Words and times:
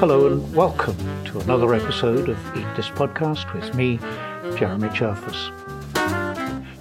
Hello 0.00 0.26
and 0.26 0.54
welcome 0.54 0.96
to 1.26 1.40
another 1.40 1.74
episode 1.74 2.28
of 2.30 2.56
Eat 2.56 2.66
This 2.74 2.88
Podcast 2.88 3.52
with 3.54 3.74
me, 3.74 3.98
Jeremy 4.56 4.88
Cherfas. 4.88 5.52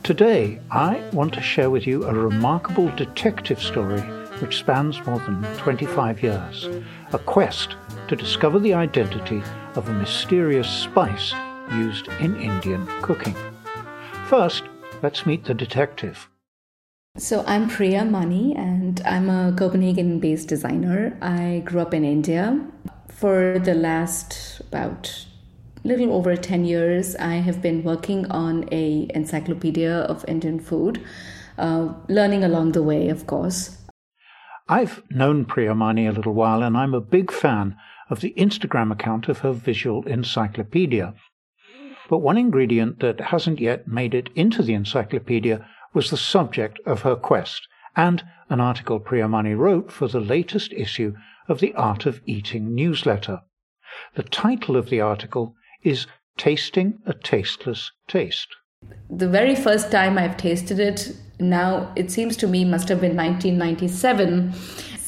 Today, 0.04 0.60
I 0.71 1.04
want 1.13 1.34
to 1.34 1.42
share 1.42 1.70
with 1.70 1.86
you 1.86 2.05
a 2.05 2.13
remarkable 2.13 2.89
detective 2.96 3.62
story 3.62 4.02
which 4.39 4.57
spans 4.57 5.05
more 5.05 5.20
than 5.20 5.43
25 5.57 6.23
years, 6.23 6.70
a 7.11 7.20
quest 7.20 7.75
to 8.07 8.16
discover 8.16 8.57
the 8.57 8.73
identity 8.73 9.43
of 9.75 9.89
a 9.89 9.93
mysterious 9.93 10.70
spice 10.70 11.34
used 11.73 12.07
in 12.20 12.39
Indian 12.41 12.88
cooking. 13.02 13.36
First, 14.27 14.64
let's 15.02 15.25
meet 15.25 15.43
the 15.43 15.54
detective. 15.54 16.30
So, 17.20 17.44
I'm 17.46 17.68
Priya 17.68 18.06
Mani, 18.06 18.56
and 18.56 19.02
I'm 19.05 19.30
a 19.30 19.52
Copenhagen 19.52 20.22
based 20.22 20.48
designer. 20.48 21.18
I 21.22 21.64
grew 21.66 21.82
up 21.82 21.94
in 21.94 22.05
India. 22.05 22.66
For 23.10 23.60
the 23.60 23.73
last 23.73 24.62
about 24.62 25.26
little 25.84 26.13
over 26.13 26.38
10 26.38 26.63
years, 26.63 27.18
I 27.18 27.34
have 27.34 27.62
been 27.62 27.84
working 27.84 28.26
on 28.32 28.70
a 28.72 29.12
encyclopedia 29.13 29.94
of 29.94 30.24
Indian 30.30 30.62
food, 30.62 31.04
uh, 31.58 31.94
learning 32.08 32.46
along 32.46 32.72
the 32.72 32.84
way, 32.84 33.10
of 33.10 33.27
course. 33.27 33.77
I've 34.70 35.04
known 35.10 35.44
Priya 35.44 35.76
Mani 35.76 36.08
a 36.08 36.13
little 36.13 36.34
while, 36.34 36.63
and 36.63 36.77
I'm 36.77 36.94
a 36.94 37.02
big 37.02 37.34
fan 37.34 37.76
of 38.10 38.22
the 38.22 38.34
Instagram 38.38 38.94
account 38.94 39.27
of 39.27 39.40
her 39.40 39.52
visual 39.52 40.08
encyclopedia. 40.08 41.13
But 42.10 42.20
one 42.20 42.38
ingredient 42.38 43.02
that 43.02 43.20
hasn't 43.20 43.60
yet 43.60 43.90
made 43.90 44.13
it 44.13 44.30
into 44.36 44.63
the 44.63 44.74
encyclopedia 44.74 45.68
was 45.93 46.09
the 46.09 46.17
subject 46.17 46.79
of 46.85 47.02
her 47.02 47.16
quest, 47.16 47.67
and 47.95 48.23
an 48.49 48.59
article 48.59 48.99
Priya 48.99 49.27
Mani 49.27 49.53
wrote 49.53 49.91
for 49.91 50.07
the 50.07 50.20
latest 50.20 50.73
issue 50.73 51.15
of 51.48 51.59
the 51.59 51.73
Art 51.73 52.05
of 52.05 52.21
Eating 52.26 52.76
newsletter. 52.76 53.41
The 54.15 54.23
title 54.23 54.76
of 54.76 54.90
the 54.90 55.01
article 55.01 55.55
is 55.84 56.07
Tasting 56.37 56.99
a 57.05 57.13
Tasteless 57.13 57.91
Taste. 58.07 58.55
The 59.09 59.27
very 59.27 59.55
first 59.55 59.91
time 59.91 60.18
I've 60.18 60.37
tasted 60.37 60.79
it, 60.79 61.12
now 61.40 61.91
it 61.96 62.12
seems 62.12 62.37
to 62.37 62.48
me 62.48 62.63
must 62.63 62.87
have 62.87 63.01
been 63.01 63.18
1997 63.18 64.53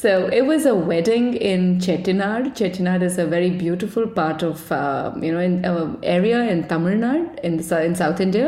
so 0.02 0.28
it 0.28 0.48
was 0.48 0.66
a 0.66 0.74
wedding 0.74 1.36
in 1.36 1.78
Chettinad. 1.78 2.56
Chettinad 2.56 3.04
is 3.04 3.20
a 3.20 3.26
very 3.28 3.52
beautiful 3.52 4.08
part 4.08 4.42
of 4.42 4.72
uh, 4.72 5.14
you 5.22 5.32
know 5.32 5.40
in, 5.40 5.64
uh, 5.64 5.96
area 6.02 6.40
in 6.54 6.68
Tamil 6.68 6.98
Nadu 6.98 7.40
in, 7.44 7.60
in 7.60 7.96
South 7.96 8.20
India, 8.20 8.48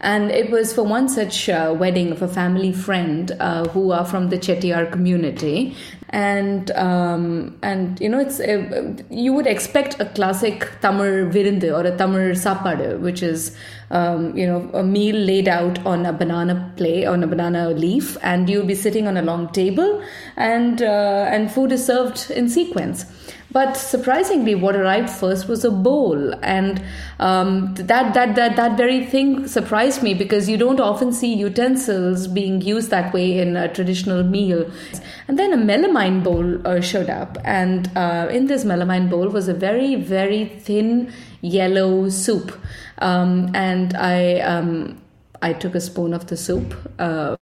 and 0.00 0.30
it 0.30 0.52
was 0.52 0.72
for 0.72 0.84
one 0.84 1.08
such 1.08 1.48
uh, 1.48 1.74
wedding 1.76 2.12
of 2.12 2.22
a 2.22 2.28
family 2.28 2.72
friend 2.72 3.32
uh, 3.40 3.64
who 3.70 3.90
are 3.90 4.04
from 4.04 4.28
the 4.28 4.38
Chettiar 4.38 4.92
community, 4.92 5.74
and 6.12 6.70
um, 6.72 7.58
and 7.62 7.98
you 8.00 8.08
know 8.08 8.18
it's 8.18 8.38
uh, 8.38 8.94
you 9.10 9.32
would 9.32 9.46
expect 9.46 9.98
a 9.98 10.04
classic 10.04 10.68
Tamil 10.82 11.30
virindu 11.34 11.72
or 11.72 11.86
a 11.86 11.96
Tamil 11.96 12.34
sapadu, 12.34 13.00
which 13.00 13.22
is 13.22 13.56
um, 13.90 14.36
you 14.36 14.46
know 14.46 14.70
a 14.74 14.82
meal 14.82 15.16
laid 15.16 15.48
out 15.48 15.84
on 15.86 16.04
a 16.04 16.12
banana 16.12 16.72
plate 16.76 17.06
on 17.06 17.22
a 17.22 17.26
banana 17.26 17.70
leaf, 17.70 18.16
and 18.22 18.50
you'll 18.50 18.66
be 18.66 18.74
sitting 18.74 19.08
on 19.08 19.16
a 19.16 19.22
long 19.22 19.48
table, 19.52 20.02
and 20.36 20.82
uh, 20.82 21.26
and 21.30 21.50
food 21.50 21.72
is 21.72 21.84
served 21.84 22.30
in 22.30 22.48
sequence. 22.48 23.06
But 23.52 23.76
surprisingly, 23.76 24.54
what 24.54 24.76
arrived 24.76 25.10
first 25.10 25.46
was 25.46 25.62
a 25.64 25.70
bowl, 25.70 26.34
and 26.42 26.82
um, 27.20 27.74
that 27.74 28.14
that 28.14 28.34
that 28.34 28.56
that 28.56 28.76
very 28.78 29.04
thing 29.04 29.46
surprised 29.46 30.02
me 30.02 30.14
because 30.14 30.48
you 30.48 30.56
don't 30.56 30.80
often 30.80 31.12
see 31.12 31.34
utensils 31.34 32.28
being 32.28 32.62
used 32.62 32.88
that 32.90 33.12
way 33.12 33.38
in 33.38 33.56
a 33.56 33.68
traditional 33.72 34.22
meal. 34.22 34.70
And 35.28 35.38
then 35.38 35.52
a 35.52 35.58
melamine 35.58 36.24
bowl 36.24 36.66
uh, 36.66 36.80
showed 36.80 37.10
up, 37.10 37.36
and 37.44 37.90
uh, 37.94 38.28
in 38.30 38.46
this 38.46 38.64
melamine 38.64 39.10
bowl 39.10 39.28
was 39.28 39.48
a 39.48 39.54
very 39.54 39.96
very 39.96 40.46
thin 40.46 41.12
yellow 41.42 42.08
soup, 42.08 42.58
um, 42.98 43.50
and 43.54 43.94
I 43.96 44.40
um, 44.40 45.02
I 45.42 45.52
took 45.52 45.74
a 45.74 45.80
spoon 45.80 46.14
of 46.14 46.28
the 46.28 46.38
soup. 46.38 46.74
Uh, 46.98 47.36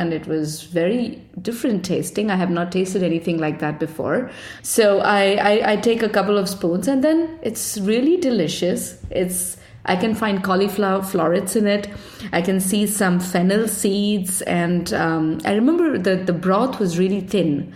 and 0.00 0.12
it 0.12 0.26
was 0.26 0.62
very 0.62 1.22
different 1.42 1.84
tasting. 1.84 2.30
I 2.30 2.36
have 2.36 2.50
not 2.50 2.72
tasted 2.72 3.02
anything 3.02 3.38
like 3.38 3.58
that 3.58 3.78
before. 3.78 4.30
So 4.62 5.00
I, 5.00 5.34
I, 5.34 5.72
I, 5.72 5.76
take 5.76 6.02
a 6.02 6.08
couple 6.08 6.38
of 6.38 6.48
spoons 6.48 6.88
and 6.88 7.04
then 7.04 7.38
it's 7.42 7.76
really 7.78 8.16
delicious. 8.16 9.02
It's 9.10 9.58
I 9.84 9.96
can 9.96 10.14
find 10.14 10.42
cauliflower 10.44 11.02
florets 11.02 11.56
in 11.56 11.66
it. 11.66 11.88
I 12.32 12.42
can 12.42 12.60
see 12.60 12.86
some 12.86 13.18
fennel 13.18 13.66
seeds, 13.66 14.42
and 14.42 14.92
um, 14.92 15.40
I 15.46 15.54
remember 15.54 15.96
that 15.96 16.26
the 16.26 16.34
broth 16.34 16.78
was 16.78 16.98
really 16.98 17.22
thin. 17.22 17.72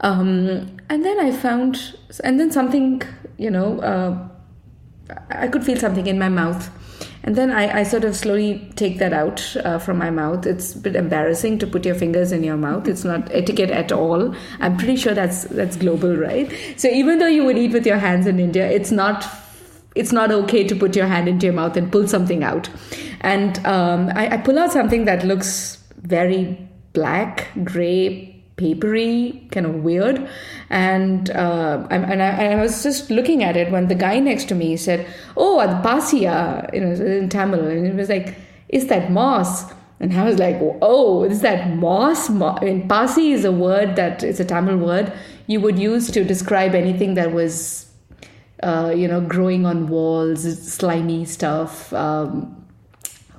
Um, 0.00 0.76
and 0.90 1.04
then 1.04 1.20
I 1.20 1.30
found, 1.30 1.94
and 2.24 2.40
then 2.40 2.50
something, 2.50 3.00
you 3.38 3.50
know, 3.50 3.78
uh, 3.78 4.28
I 5.30 5.46
could 5.46 5.64
feel 5.64 5.78
something 5.78 6.08
in 6.08 6.18
my 6.18 6.28
mouth 6.28 6.68
and 7.26 7.34
then 7.34 7.50
I, 7.50 7.80
I 7.80 7.82
sort 7.82 8.04
of 8.04 8.14
slowly 8.14 8.70
take 8.76 8.98
that 8.98 9.12
out 9.12 9.56
uh, 9.64 9.78
from 9.80 9.98
my 9.98 10.10
mouth. 10.10 10.46
It's 10.46 10.76
a 10.76 10.78
bit 10.78 10.94
embarrassing 10.94 11.58
to 11.58 11.66
put 11.66 11.84
your 11.84 11.96
fingers 11.96 12.30
in 12.30 12.44
your 12.44 12.56
mouth. 12.56 12.86
It's 12.86 13.02
not 13.02 13.28
etiquette 13.34 13.70
at 13.70 13.90
all. 13.90 14.32
I'm 14.60 14.76
pretty 14.76 14.94
sure 14.94 15.12
that's 15.12 15.42
that's 15.44 15.76
global, 15.76 16.16
right? 16.16 16.52
So 16.76 16.88
even 16.88 17.18
though 17.18 17.26
you 17.26 17.44
would 17.44 17.58
eat 17.58 17.72
with 17.72 17.84
your 17.84 17.98
hands 17.98 18.28
in 18.28 18.38
India, 18.38 18.70
it's 18.70 18.92
not 18.92 19.26
it's 19.96 20.12
not 20.12 20.30
okay 20.30 20.62
to 20.68 20.76
put 20.76 20.94
your 20.94 21.06
hand 21.06 21.28
into 21.28 21.46
your 21.46 21.54
mouth 21.54 21.76
and 21.76 21.90
pull 21.90 22.06
something 22.06 22.44
out. 22.44 22.70
And 23.22 23.58
um, 23.66 24.10
I, 24.14 24.34
I 24.34 24.36
pull 24.36 24.58
out 24.58 24.70
something 24.70 25.06
that 25.06 25.24
looks 25.24 25.82
very 25.96 26.56
black, 26.92 27.48
gray, 27.64 28.35
papery, 28.56 29.46
kind 29.52 29.66
of 29.66 29.76
weird. 29.76 30.28
And 30.70 31.30
uh, 31.30 31.86
and, 31.90 32.22
I, 32.22 32.52
I, 32.52 32.56
was 32.56 32.82
just 32.82 33.10
looking 33.10 33.44
at 33.44 33.56
it 33.56 33.70
when 33.70 33.88
the 33.88 33.94
guy 33.94 34.18
next 34.18 34.46
to 34.48 34.54
me 34.54 34.76
said, 34.76 35.06
"Oh, 35.36 35.58
pasia," 35.84 36.68
you 36.72 36.80
know, 36.80 36.92
in 36.92 37.28
Tamil, 37.28 37.66
and 37.66 37.86
it 37.86 37.94
was 37.94 38.08
like, 38.08 38.36
"Is 38.68 38.88
that 38.88 39.10
moss?" 39.10 39.72
And 40.00 40.12
I 40.12 40.24
was 40.24 40.38
like, 40.38 40.56
"Oh, 40.82 41.24
is 41.24 41.40
that 41.42 41.76
moss?" 41.76 42.28
I 42.28 42.64
mean, 42.64 42.88
pasi 42.88 43.32
is 43.32 43.44
a 43.44 43.52
word 43.52 43.96
that 43.96 44.22
is 44.22 44.40
a 44.40 44.44
Tamil 44.44 44.78
word 44.78 45.12
you 45.46 45.60
would 45.60 45.78
use 45.78 46.10
to 46.10 46.24
describe 46.24 46.74
anything 46.74 47.14
that 47.14 47.32
was, 47.32 47.88
uh, 48.62 48.92
you 48.94 49.06
know, 49.06 49.20
growing 49.20 49.64
on 49.64 49.86
walls, 49.86 50.42
slimy 50.72 51.24
stuff. 51.24 51.92
Um, 51.92 52.64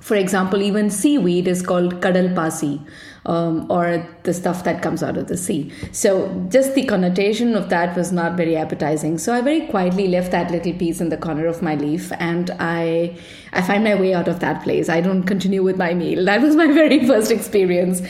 for 0.00 0.14
example, 0.14 0.62
even 0.62 0.88
seaweed 0.88 1.46
is 1.46 1.60
called 1.60 2.00
kadal 2.00 2.34
pasi 2.34 2.80
um, 3.28 3.70
or 3.70 4.04
the 4.24 4.32
stuff 4.32 4.64
that 4.64 4.82
comes 4.82 5.02
out 5.02 5.16
of 5.16 5.28
the 5.28 5.36
sea. 5.36 5.70
So 5.92 6.46
just 6.48 6.74
the 6.74 6.84
connotation 6.84 7.54
of 7.54 7.68
that 7.68 7.96
was 7.96 8.10
not 8.10 8.36
very 8.36 8.56
appetizing. 8.56 9.18
So 9.18 9.34
I 9.34 9.42
very 9.42 9.66
quietly 9.66 10.08
left 10.08 10.32
that 10.32 10.50
little 10.50 10.72
piece 10.72 11.00
in 11.00 11.10
the 11.10 11.16
corner 11.16 11.46
of 11.46 11.62
my 11.62 11.74
leaf, 11.74 12.10
and 12.18 12.50
I 12.58 13.16
I 13.52 13.62
find 13.62 13.84
my 13.84 13.94
way 13.94 14.14
out 14.14 14.28
of 14.28 14.40
that 14.40 14.62
place. 14.62 14.88
I 14.88 15.00
don't 15.00 15.24
continue 15.24 15.62
with 15.62 15.76
my 15.76 15.94
meal. 15.94 16.24
That 16.24 16.40
was 16.40 16.56
my 16.56 16.66
very 16.82 17.06
first 17.06 17.30
experience. 17.30 18.02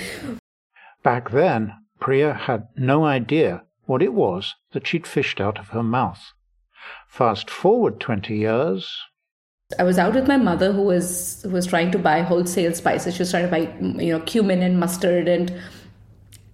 Back 1.03 1.31
then, 1.31 1.75
Priya 2.01 2.33
had 2.35 2.69
no 2.77 3.05
idea 3.05 3.65
what 3.87 4.03
it 4.03 4.13
was 4.13 4.55
that 4.73 4.87
she'd 4.87 5.07
fished 5.07 5.41
out 5.41 5.59
of 5.59 5.69
her 5.69 5.83
mouth. 5.83 6.33
Fast 7.09 7.51
forward 7.51 7.99
20 7.99 8.37
years, 8.37 8.97
I 9.77 9.83
was 9.83 9.99
out 9.99 10.15
with 10.15 10.27
my 10.27 10.39
mother 10.39 10.73
who 10.73 10.81
was 10.81 11.43
who 11.43 11.51
was 11.51 11.67
trying 11.67 11.91
to 11.91 11.99
buy 11.99 12.23
wholesale 12.23 12.73
spices. 12.73 13.15
She 13.15 13.21
was 13.21 13.31
trying 13.31 13.45
to 13.45 13.51
buy 13.51 13.71
you 14.03 14.13
know 14.13 14.21
cumin 14.21 14.63
and 14.63 14.81
mustard 14.81 15.29
and 15.29 15.53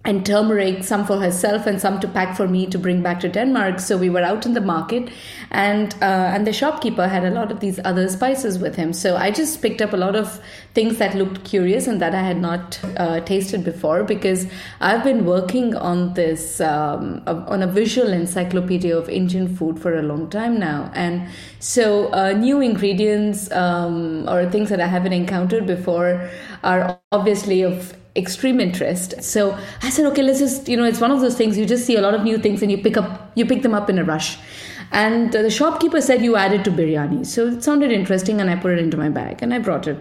and 0.05 0.25
turmeric, 0.25 0.83
some 0.83 1.05
for 1.05 1.17
herself 1.17 1.65
and 1.65 1.81
some 1.81 1.99
to 1.99 2.07
pack 2.07 2.37
for 2.37 2.47
me 2.47 2.67
to 2.67 2.77
bring 2.77 3.01
back 3.01 3.19
to 3.21 3.29
Denmark. 3.29 3.79
So 3.79 3.97
we 3.97 4.09
were 4.09 4.21
out 4.21 4.45
in 4.45 4.53
the 4.53 4.61
market, 4.61 5.09
and 5.51 5.93
uh, 6.01 6.33
and 6.35 6.45
the 6.45 6.53
shopkeeper 6.53 7.07
had 7.07 7.25
a 7.25 7.31
lot 7.31 7.51
of 7.51 7.59
these 7.59 7.79
other 7.83 8.07
spices 8.09 8.59
with 8.59 8.75
him. 8.75 8.93
So 8.93 9.15
I 9.17 9.31
just 9.31 9.61
picked 9.61 9.81
up 9.81 9.93
a 9.93 9.97
lot 9.97 10.15
of 10.15 10.39
things 10.73 10.97
that 10.99 11.15
looked 11.15 11.43
curious 11.43 11.87
and 11.87 12.01
that 12.01 12.13
I 12.13 12.21
had 12.21 12.39
not 12.39 12.79
uh, 12.97 13.19
tasted 13.21 13.63
before 13.63 14.03
because 14.03 14.47
I've 14.79 15.03
been 15.03 15.25
working 15.25 15.75
on 15.75 16.13
this 16.13 16.61
um, 16.61 17.23
on 17.25 17.63
a 17.63 17.67
visual 17.67 18.13
encyclopedia 18.13 18.95
of 18.95 19.09
Indian 19.09 19.53
food 19.55 19.79
for 19.79 19.97
a 19.97 20.03
long 20.03 20.29
time 20.29 20.59
now, 20.59 20.91
and 20.93 21.27
so 21.59 22.13
uh, 22.13 22.31
new 22.31 22.61
ingredients 22.61 23.51
um, 23.51 24.27
or 24.29 24.49
things 24.49 24.69
that 24.69 24.79
I 24.79 24.87
haven't 24.87 25.13
encountered 25.13 25.65
before 25.65 26.29
are 26.63 26.99
obviously 27.11 27.63
of 27.63 27.95
extreme 28.15 28.59
interest. 28.59 29.21
So 29.21 29.57
I 29.81 29.89
said, 29.89 30.05
okay, 30.07 30.23
let's 30.23 30.39
just, 30.39 30.67
you 30.69 30.77
know, 30.77 30.85
it's 30.85 31.01
one 31.01 31.11
of 31.11 31.21
those 31.21 31.35
things 31.35 31.57
you 31.57 31.65
just 31.65 31.85
see 31.85 31.95
a 31.95 32.01
lot 32.01 32.13
of 32.13 32.23
new 32.23 32.37
things 32.37 32.61
and 32.61 32.71
you 32.71 32.77
pick 32.77 32.97
up, 32.97 33.31
you 33.35 33.45
pick 33.45 33.61
them 33.61 33.73
up 33.73 33.89
in 33.89 33.97
a 33.97 34.03
rush. 34.03 34.37
And 34.91 35.33
the 35.33 35.49
shopkeeper 35.49 35.99
said 35.99 36.21
you 36.21 36.35
add 36.35 36.53
it 36.53 36.63
to 36.65 36.71
biryani. 36.71 37.25
So 37.25 37.47
it 37.47 37.63
sounded 37.63 37.91
interesting 37.91 38.39
and 38.39 38.49
I 38.49 38.55
put 38.55 38.71
it 38.71 38.79
into 38.79 38.97
my 38.97 39.09
bag 39.09 39.41
and 39.41 39.53
I 39.53 39.59
brought 39.59 39.87
it. 39.87 39.97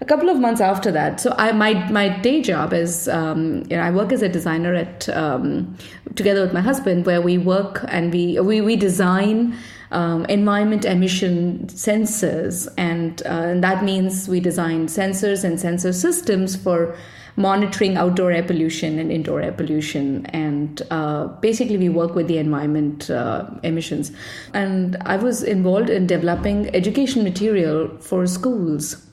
A 0.00 0.04
couple 0.04 0.28
of 0.28 0.38
months 0.38 0.60
after 0.60 0.92
that, 0.92 1.18
so 1.18 1.34
I 1.36 1.50
my 1.50 1.74
my 1.90 2.08
day 2.08 2.40
job 2.40 2.72
is 2.72 3.08
um, 3.08 3.64
you 3.68 3.76
know 3.76 3.82
I 3.82 3.90
work 3.90 4.12
as 4.12 4.22
a 4.22 4.28
designer 4.28 4.72
at 4.72 5.08
um, 5.08 5.76
together 6.14 6.40
with 6.40 6.52
my 6.52 6.60
husband 6.60 7.04
where 7.04 7.20
we 7.20 7.36
work 7.36 7.84
and 7.88 8.12
we 8.12 8.38
we 8.38 8.60
we 8.60 8.76
design 8.76 9.58
um, 9.90 10.24
environment 10.26 10.84
emission 10.84 11.66
sensors, 11.66 12.68
and, 12.76 13.22
uh, 13.24 13.28
and 13.28 13.64
that 13.64 13.84
means 13.84 14.28
we 14.28 14.40
design 14.40 14.86
sensors 14.86 15.44
and 15.44 15.58
sensor 15.58 15.92
systems 15.92 16.56
for 16.56 16.96
monitoring 17.38 17.96
outdoor 17.96 18.32
air 18.32 18.42
pollution 18.42 18.98
and 18.98 19.12
indoor 19.12 19.40
air 19.40 19.52
pollution. 19.52 20.26
And 20.26 20.82
uh, 20.90 21.28
basically, 21.40 21.78
we 21.78 21.88
work 21.88 22.14
with 22.14 22.26
the 22.26 22.38
environment 22.38 23.08
uh, 23.10 23.48
emissions. 23.62 24.12
And 24.52 24.96
I 25.06 25.16
was 25.16 25.42
involved 25.42 25.88
in 25.88 26.06
developing 26.06 26.74
education 26.74 27.22
material 27.22 27.96
for 27.98 28.26
schools. 28.26 29.04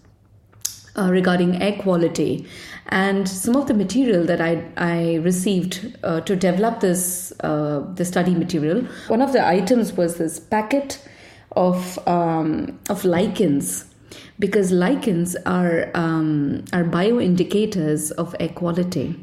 Uh, 0.98 1.12
regarding 1.12 1.62
air 1.62 1.74
quality 1.74 2.48
and 2.88 3.28
some 3.28 3.54
of 3.58 3.68
the 3.68 3.74
material 3.74 4.24
that 4.24 4.40
I, 4.40 4.64
I 4.78 5.16
received 5.16 5.98
uh, 6.04 6.22
to 6.22 6.38
develop 6.38 6.80
this 6.80 7.34
uh, 7.42 7.82
the 7.96 8.06
study 8.06 8.34
material. 8.34 8.88
One 9.10 9.22
of 9.22 9.34
the 9.34 9.46
items 9.46 9.92
was 9.92 10.16
this 10.16 10.40
packet 10.40 11.06
of 11.52 12.00
um, 12.08 12.80
of 12.90 13.04
lichens 13.04 13.94
because 14.40 14.72
lichens 14.72 15.36
are 15.46 15.90
um, 15.94 16.64
are 16.74 16.84
bioindicators 16.84 18.12
of 18.12 18.36
air 18.40 18.50
quality. 18.50 19.16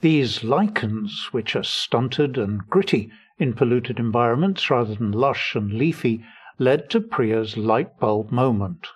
These 0.00 0.44
lichens, 0.44 1.28
which 1.32 1.56
are 1.56 1.64
stunted 1.64 2.36
and 2.36 2.66
gritty 2.68 3.10
in 3.38 3.54
polluted 3.54 3.98
environments 3.98 4.70
rather 4.70 4.94
than 4.94 5.12
lush 5.12 5.54
and 5.54 5.72
leafy, 5.72 6.24
led 6.58 6.90
to 6.90 7.00
Priya's 7.00 7.56
light 7.56 7.98
bulb 7.98 8.30
moment. 8.30 8.86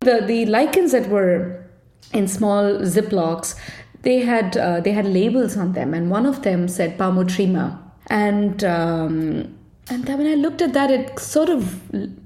The 0.00 0.22
the 0.26 0.46
lichens 0.46 0.92
that 0.92 1.08
were 1.08 1.64
in 2.12 2.28
small 2.28 2.80
ziplocs, 2.80 3.54
they 4.02 4.20
had 4.20 4.56
uh, 4.56 4.80
they 4.80 4.92
had 4.92 5.06
labels 5.06 5.56
on 5.56 5.72
them, 5.72 5.94
and 5.94 6.10
one 6.10 6.26
of 6.26 6.42
them 6.42 6.68
said 6.68 6.98
Parmotrema. 6.98 7.78
And 8.10 8.64
um, 8.64 9.57
and 9.90 10.04
then 10.04 10.18
when 10.18 10.26
I 10.26 10.34
looked 10.34 10.62
at 10.62 10.72
that, 10.74 10.90
it 10.90 11.18
sort 11.18 11.48
of 11.48 11.80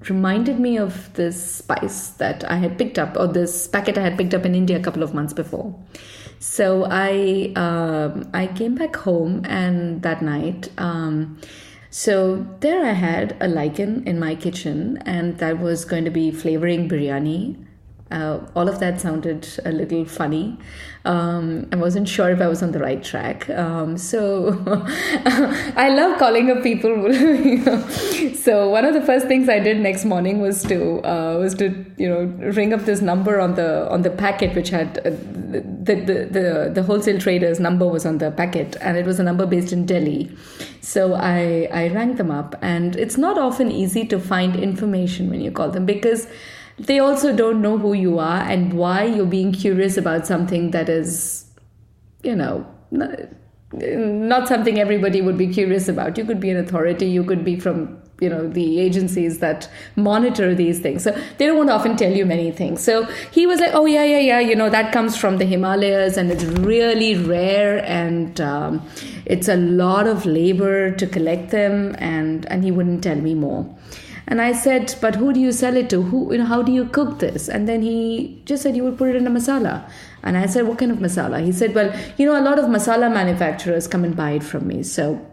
reminded 0.09 0.59
me 0.59 0.79
of 0.79 1.13
this 1.15 1.57
spice 1.57 2.09
that 2.19 2.45
I 2.51 2.57
had 2.57 2.79
picked 2.79 2.99
up, 2.99 3.17
or 3.17 3.27
this 3.27 3.69
packet 3.69 3.97
I 3.97 4.03
had 4.03 4.19
picked 4.19 4.35
up 4.35 4.45
in 4.45 4.55
India 4.55 4.79
a 4.79 4.83
couple 4.83 5.03
of 5.03 5.15
months 5.15 5.33
before. 5.33 5.75
So 6.39 6.87
I 6.91 7.53
um, 7.55 8.29
I 8.35 8.49
came 8.49 8.75
back 8.75 8.97
home, 8.97 9.43
and 9.45 10.03
that 10.03 10.23
night. 10.23 10.71
Um, 10.79 11.39
so 11.91 12.47
there 12.61 12.85
I 12.85 12.93
had 12.93 13.37
a 13.41 13.49
lichen 13.49 14.07
in 14.07 14.19
my 14.19 14.35
kitchen, 14.35 14.97
and 15.05 15.39
that 15.39 15.59
was 15.61 15.85
going 15.85 16.05
to 16.05 16.11
be 16.11 16.31
flavoring 16.31 16.89
biryani. 16.89 17.65
Uh, 18.13 18.39
all 18.55 18.69
of 18.69 18.79
that 18.79 19.01
sounded 19.01 19.49
a 19.65 19.73
little 19.73 20.05
funny. 20.05 20.59
Um, 21.05 21.67
I 21.73 21.77
wasn't 21.77 22.09
sure 22.09 22.31
if 22.31 22.41
I 22.41 22.47
was 22.47 22.63
on 22.63 22.73
the 22.73 22.79
right 22.79 23.03
track. 23.03 23.49
Um, 23.51 23.97
so 23.97 24.63
I 25.77 25.89
love 25.89 26.19
calling 26.19 26.51
up 26.51 26.63
people. 26.63 26.93
So 28.43 28.69
one 28.69 28.85
of 28.85 28.93
the 28.93 29.01
first 29.01 29.29
things 29.29 29.49
I 29.49 29.61
did 29.61 29.79
next 29.79 30.05
morning 30.05 30.41
was 30.41 30.65
to 30.65 31.01
uh, 31.07 31.39
was 31.39 31.55
to 31.55 31.85
you 31.97 32.09
know 32.09 32.25
ring 32.51 32.73
up 32.73 32.81
this 32.81 33.01
number 33.01 33.39
on 33.39 33.55
the 33.55 33.89
on 33.89 34.03
the 34.03 34.11
packet 34.11 34.57
which 34.57 34.71
had 34.71 34.99
uh, 34.99 35.11
the, 35.85 35.95
the 35.95 36.29
the 36.29 36.71
the 36.75 36.83
wholesale 36.83 37.21
trader's 37.21 37.61
number 37.61 37.87
was 37.87 38.05
on 38.05 38.19
the 38.19 38.33
packet 38.33 38.77
and 38.81 38.97
it 38.97 39.07
was 39.07 39.21
a 39.21 39.23
number 39.23 39.47
based 39.47 39.73
in 39.73 39.87
Delhi. 39.87 40.37
So 40.81 41.15
I 41.15 41.69
I 41.73 41.89
rang 41.91 42.17
them 42.17 42.33
up 42.33 42.57
and 42.63 42.97
it's 42.97 43.17
not 43.17 43.39
often 43.39 43.71
easy 43.71 44.05
to 44.07 44.19
find 44.19 44.57
information 44.57 45.31
when 45.31 45.41
you 45.41 45.53
call 45.53 45.71
them 45.71 45.87
because 45.87 46.27
they 46.79 46.99
also 46.99 47.35
don't 47.35 47.61
know 47.61 47.79
who 47.79 47.93
you 47.93 48.19
are 48.19 48.43
and 48.43 48.73
why 48.73 49.05
you're 49.05 49.27
being 49.27 49.53
curious 49.53 49.97
about 49.97 50.27
something 50.27 50.71
that 50.73 50.89
is, 50.89 51.47
you 52.23 52.35
know, 52.35 52.67
not, 52.91 53.19
not 53.73 54.49
something 54.49 54.79
everybody 54.79 55.21
would 55.21 55.39
be 55.39 55.49
curious 55.49 55.89
about. 55.89 56.19
You 56.19 56.25
could 56.25 56.41
be 56.41 56.51
an 56.51 56.57
authority, 56.57 57.07
you 57.07 57.25
could 57.25 57.45
be 57.45 57.59
from 57.59 58.03
you 58.23 58.29
know 58.29 58.49
the 58.49 58.79
agencies 58.79 59.41
that 59.41 59.69
monitor 59.97 60.55
these 60.55 60.79
things. 60.79 61.03
So 61.03 61.11
they 61.39 61.47
don't 61.47 61.57
want 61.57 61.71
to 61.71 61.75
often 61.75 61.97
tell 61.97 62.13
you 62.13 62.25
many 62.25 62.53
things. 62.53 62.83
So 62.83 63.05
he 63.33 63.47
was 63.47 63.59
like 63.59 63.75
oh 63.75 63.85
yeah 63.85 64.05
yeah 64.05 64.21
yeah 64.21 64.39
you 64.39 64.55
know 64.55 64.71
that 64.71 64.93
comes 64.93 65.17
from 65.17 65.39
the 65.39 65.45
himalayas 65.45 66.17
and 66.17 66.31
it's 66.31 66.45
really 66.45 67.17
rare 67.17 67.85
and 67.85 68.41
um, 68.41 68.87
it's 69.27 69.49
a 69.49 69.57
lot 69.57 70.07
of 70.07 70.25
labor 70.25 70.93
to 70.93 71.07
collect 71.07 71.51
them 71.51 71.97
and 71.99 72.47
and 72.47 72.63
he 72.63 72.71
wouldn't 72.71 73.03
tell 73.03 73.17
me 73.17 73.35
more 73.35 73.67
and 74.27 74.41
I 74.41 74.53
said, 74.53 74.95
but 75.01 75.17
who 75.17 75.33
do 75.33 75.41
you 75.41 75.53
sell 75.53 75.77
it 75.77 75.91
to? 75.91 76.03
Who, 76.03 76.33
you 76.33 76.39
know, 76.39 76.45
how 76.45 76.63
do 76.63 76.73
you 76.73 76.87
cook 76.87 77.19
this? 77.19 77.49
And 77.49 77.69
then 77.69 77.83
he 77.83 78.41
just 78.45 78.63
said, 78.63 78.77
you 78.77 78.85
would 78.85 78.99
put 78.99 79.11
it 79.11 79.17
in 79.17 79.27
a 79.27 79.31
masala. 79.31 79.89
And 80.23 80.37
I 80.37 80.47
said, 80.47 80.67
what 80.67 80.79
kind 80.79 80.93
of 80.93 80.99
masala? 80.99 81.45
He 81.45 81.53
said, 81.53 81.75
well, 81.75 81.95
you 82.17 82.27
know, 82.27 82.41
a 82.41 82.45
lot 82.45 82.59
of 82.59 82.67
masala 82.67 83.13
manufacturers 83.13 83.89
come 83.89 84.05
and 84.05 84.17
buy 84.17 84.33
it 84.33 84.45
from 84.45 84.67
me. 84.69 84.83
So 84.83 85.25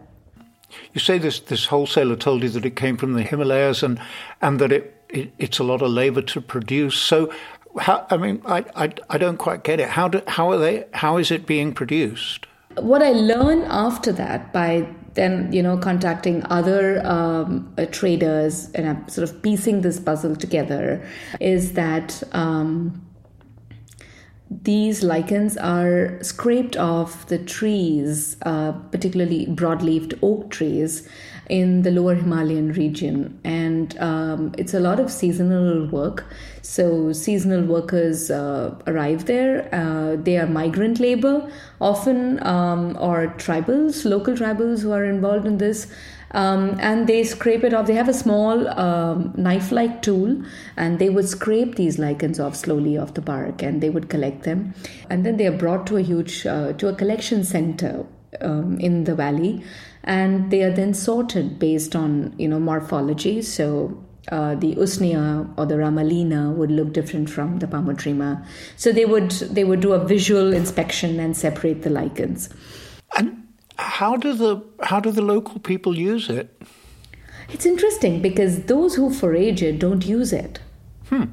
you 0.92 1.00
say 1.00 1.18
this 1.18 1.40
this 1.40 1.66
wholesaler 1.66 2.16
told 2.16 2.42
you 2.42 2.48
that 2.50 2.64
it 2.64 2.76
came 2.76 2.96
from 2.96 3.14
the 3.14 3.22
Himalayas 3.22 3.82
and 3.82 4.00
and 4.40 4.60
that 4.60 4.72
it, 4.72 5.04
it 5.08 5.32
it's 5.38 5.58
a 5.58 5.64
lot 5.64 5.82
of 5.82 5.90
labor 5.90 6.22
to 6.22 6.40
produce. 6.40 6.96
So 6.96 7.32
how, 7.78 8.06
I 8.10 8.16
mean, 8.16 8.42
I, 8.46 8.64
I, 8.74 8.92
I 9.10 9.18
don't 9.18 9.36
quite 9.36 9.62
get 9.62 9.80
it. 9.80 9.90
How 9.90 10.08
do, 10.08 10.22
how 10.26 10.50
are 10.50 10.58
they? 10.58 10.86
How 10.92 11.18
is 11.18 11.30
it 11.30 11.46
being 11.46 11.72
produced? 11.72 12.46
What 12.76 13.02
I 13.02 13.10
learned 13.10 13.64
after 13.64 14.12
that 14.12 14.52
by 14.52 14.88
then 15.14 15.52
you 15.52 15.62
know 15.62 15.76
contacting 15.76 16.44
other 16.50 17.04
um, 17.06 17.72
uh, 17.76 17.86
traders 17.86 18.70
and 18.72 18.88
I'm 18.88 19.08
sort 19.08 19.28
of 19.28 19.42
piecing 19.42 19.82
this 19.82 19.98
puzzle 19.98 20.36
together 20.36 21.06
is 21.40 21.72
that 21.72 22.22
um, 22.32 23.04
these 24.50 25.04
lichens 25.04 25.56
are 25.56 26.18
scraped 26.22 26.76
off 26.76 27.26
the 27.28 27.38
trees, 27.38 28.36
uh, 28.42 28.72
particularly 28.90 29.46
broad-leaved 29.46 30.14
oak 30.22 30.50
trees 30.50 31.08
in 31.50 31.82
the 31.82 31.90
lower 31.90 32.14
Himalayan 32.14 32.72
region. 32.72 33.38
And 33.44 33.98
um, 33.98 34.54
it's 34.56 34.72
a 34.72 34.80
lot 34.80 35.00
of 35.00 35.10
seasonal 35.10 35.86
work. 35.86 36.24
So, 36.62 37.12
seasonal 37.12 37.64
workers 37.64 38.30
uh, 38.30 38.74
arrive 38.86 39.26
there. 39.26 39.68
Uh, 39.74 40.16
they 40.16 40.38
are 40.38 40.46
migrant 40.46 41.00
labor, 41.00 41.50
often, 41.80 42.42
um, 42.46 42.96
or 43.00 43.34
tribals, 43.38 44.04
local 44.04 44.34
tribals 44.34 44.82
who 44.82 44.92
are 44.92 45.04
involved 45.04 45.46
in 45.46 45.58
this. 45.58 45.88
Um, 46.32 46.76
and 46.78 47.08
they 47.08 47.24
scrape 47.24 47.64
it 47.64 47.74
off. 47.74 47.86
They 47.86 47.94
have 47.94 48.08
a 48.08 48.14
small 48.14 48.68
um, 48.78 49.34
knife 49.36 49.72
like 49.72 50.00
tool 50.00 50.40
and 50.76 51.00
they 51.00 51.08
would 51.08 51.28
scrape 51.28 51.74
these 51.74 51.98
lichens 51.98 52.38
off 52.38 52.54
slowly 52.54 52.96
off 52.96 53.14
the 53.14 53.20
bark 53.20 53.62
and 53.62 53.80
they 53.80 53.90
would 53.90 54.08
collect 54.08 54.44
them. 54.44 54.72
And 55.08 55.26
then 55.26 55.38
they 55.38 55.48
are 55.48 55.58
brought 55.58 55.88
to 55.88 55.96
a 55.96 56.02
huge, 56.02 56.46
uh, 56.46 56.74
to 56.74 56.86
a 56.86 56.94
collection 56.94 57.42
center 57.42 58.06
um, 58.40 58.78
in 58.78 59.04
the 59.04 59.16
valley 59.16 59.64
and 60.04 60.50
they 60.50 60.62
are 60.62 60.70
then 60.70 60.94
sorted 60.94 61.58
based 61.58 61.94
on, 61.94 62.34
you 62.38 62.48
know, 62.48 62.58
morphology. 62.58 63.42
So 63.42 64.02
uh, 64.30 64.54
the 64.54 64.74
usnea 64.76 65.52
or 65.56 65.66
the 65.66 65.74
ramalina 65.74 66.54
would 66.54 66.70
look 66.70 66.92
different 66.92 67.28
from 67.28 67.58
the 67.58 67.66
Parmotrema. 67.66 68.44
So 68.76 68.92
they 68.92 69.04
would 69.04 69.30
they 69.30 69.64
would 69.64 69.80
do 69.80 69.92
a 69.92 70.04
visual 70.04 70.52
inspection 70.52 71.18
and 71.20 71.36
separate 71.36 71.82
the 71.82 71.90
lichens. 71.90 72.48
And 73.16 73.46
how 73.76 74.16
do 74.16 74.32
the 74.34 74.62
how 74.82 75.00
do 75.00 75.10
the 75.10 75.22
local 75.22 75.58
people 75.60 75.96
use 75.96 76.28
it? 76.28 76.62
It's 77.52 77.66
interesting 77.66 78.22
because 78.22 78.64
those 78.64 78.94
who 78.94 79.12
forage 79.12 79.62
it 79.62 79.80
don't 79.80 80.06
use 80.06 80.32
it. 80.32 80.60
Hmm. 81.08 81.24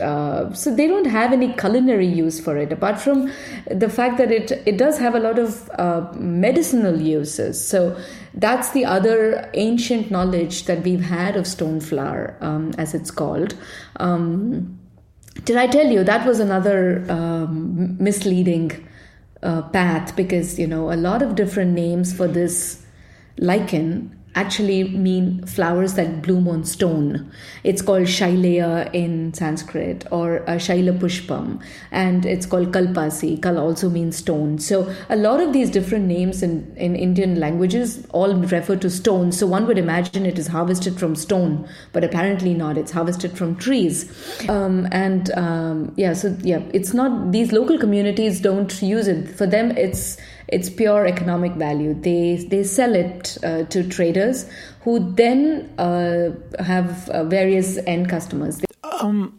Uh, 0.00 0.52
so 0.52 0.74
they 0.74 0.86
don't 0.86 1.06
have 1.06 1.32
any 1.32 1.52
culinary 1.52 2.06
use 2.06 2.40
for 2.40 2.56
it 2.56 2.72
apart 2.72 3.00
from 3.00 3.30
the 3.70 3.88
fact 3.88 4.18
that 4.18 4.32
it 4.32 4.50
it 4.66 4.76
does 4.76 4.98
have 4.98 5.14
a 5.14 5.20
lot 5.20 5.38
of 5.38 5.70
uh, 5.78 6.10
medicinal 6.14 7.00
uses. 7.00 7.64
So 7.64 7.96
that's 8.34 8.70
the 8.70 8.84
other 8.84 9.50
ancient 9.54 10.10
knowledge 10.10 10.64
that 10.64 10.82
we've 10.82 11.02
had 11.02 11.36
of 11.36 11.46
stone 11.46 11.80
flower 11.80 12.36
um, 12.40 12.72
as 12.78 12.94
it's 12.94 13.10
called. 13.10 13.54
Um, 13.96 14.78
did 15.44 15.56
i 15.56 15.66
tell 15.66 15.86
you 15.86 16.04
that 16.04 16.26
was 16.26 16.40
another 16.40 17.04
um, 17.08 17.96
misleading 17.98 18.86
uh, 19.42 19.62
path? 19.62 20.16
Because 20.16 20.58
you 20.58 20.66
know 20.66 20.92
a 20.92 20.96
lot 20.96 21.22
of 21.22 21.34
different 21.34 21.72
names 21.72 22.12
for 22.12 22.26
this 22.26 22.84
lichen 23.38 24.16
actually 24.34 24.84
mean 24.84 25.44
flowers 25.46 25.94
that 25.94 26.22
bloom 26.22 26.48
on 26.48 26.64
stone. 26.64 27.30
It's 27.64 27.82
called 27.82 28.04
Shailaya 28.04 28.92
in 28.94 29.34
Sanskrit 29.34 30.06
or 30.10 30.42
uh, 30.48 30.54
Shaila 30.54 30.98
Pushpam, 30.98 31.62
and 31.90 32.24
it's 32.24 32.46
called 32.46 32.72
Kalpasi. 32.72 33.42
Kal 33.42 33.58
also 33.58 33.90
means 33.90 34.16
stone. 34.16 34.58
So 34.58 34.94
a 35.08 35.16
lot 35.16 35.40
of 35.40 35.52
these 35.52 35.70
different 35.70 36.06
names 36.06 36.42
in, 36.42 36.74
in 36.76 36.96
Indian 36.96 37.38
languages 37.38 38.06
all 38.10 38.34
refer 38.34 38.76
to 38.76 38.90
stone. 38.90 39.32
So 39.32 39.46
one 39.46 39.66
would 39.66 39.78
imagine 39.78 40.24
it 40.24 40.38
is 40.38 40.46
harvested 40.46 40.98
from 40.98 41.14
stone, 41.14 41.68
but 41.92 42.04
apparently 42.04 42.54
not. 42.54 42.78
It's 42.78 42.92
harvested 42.92 43.36
from 43.36 43.56
trees. 43.56 44.10
Um, 44.48 44.88
and 44.92 45.30
um, 45.32 45.92
yeah, 45.96 46.12
so 46.14 46.36
yeah, 46.42 46.62
it's 46.72 46.94
not, 46.94 47.32
these 47.32 47.52
local 47.52 47.78
communities 47.78 48.40
don't 48.40 48.80
use 48.80 49.08
it. 49.08 49.28
For 49.28 49.46
them, 49.46 49.72
it's 49.72 50.16
it's 50.48 50.70
pure 50.70 51.06
economic 51.06 51.52
value. 51.52 51.94
They 51.94 52.36
they 52.36 52.64
sell 52.64 52.94
it 52.94 53.38
uh, 53.42 53.64
to 53.64 53.88
traders 53.88 54.48
who 54.82 55.12
then 55.14 55.72
uh, 55.78 56.30
have 56.62 57.08
uh, 57.10 57.24
various 57.24 57.78
end 57.86 58.08
customers. 58.08 58.60
Um, 58.82 59.38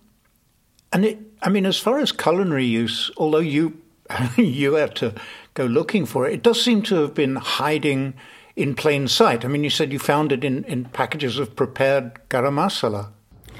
and 0.91 1.05
it, 1.05 1.19
I 1.41 1.49
mean, 1.49 1.65
as 1.65 1.77
far 1.77 1.99
as 1.99 2.11
culinary 2.11 2.65
use, 2.65 3.11
although 3.17 3.39
you 3.39 3.81
you 4.37 4.73
had 4.73 4.95
to 4.95 5.13
go 5.53 5.65
looking 5.65 6.05
for 6.05 6.27
it, 6.27 6.33
it 6.33 6.43
does 6.43 6.61
seem 6.61 6.81
to 6.83 6.95
have 6.95 7.13
been 7.13 7.35
hiding 7.35 8.13
in 8.55 8.75
plain 8.75 9.07
sight. 9.07 9.43
I 9.43 9.47
mean, 9.47 9.63
you 9.63 9.69
said 9.69 9.91
you 9.91 9.99
found 9.99 10.31
it 10.31 10.43
in, 10.43 10.63
in 10.65 10.85
packages 10.85 11.39
of 11.39 11.55
prepared 11.55 12.13
garam 12.29 12.55
masala. 12.55 13.09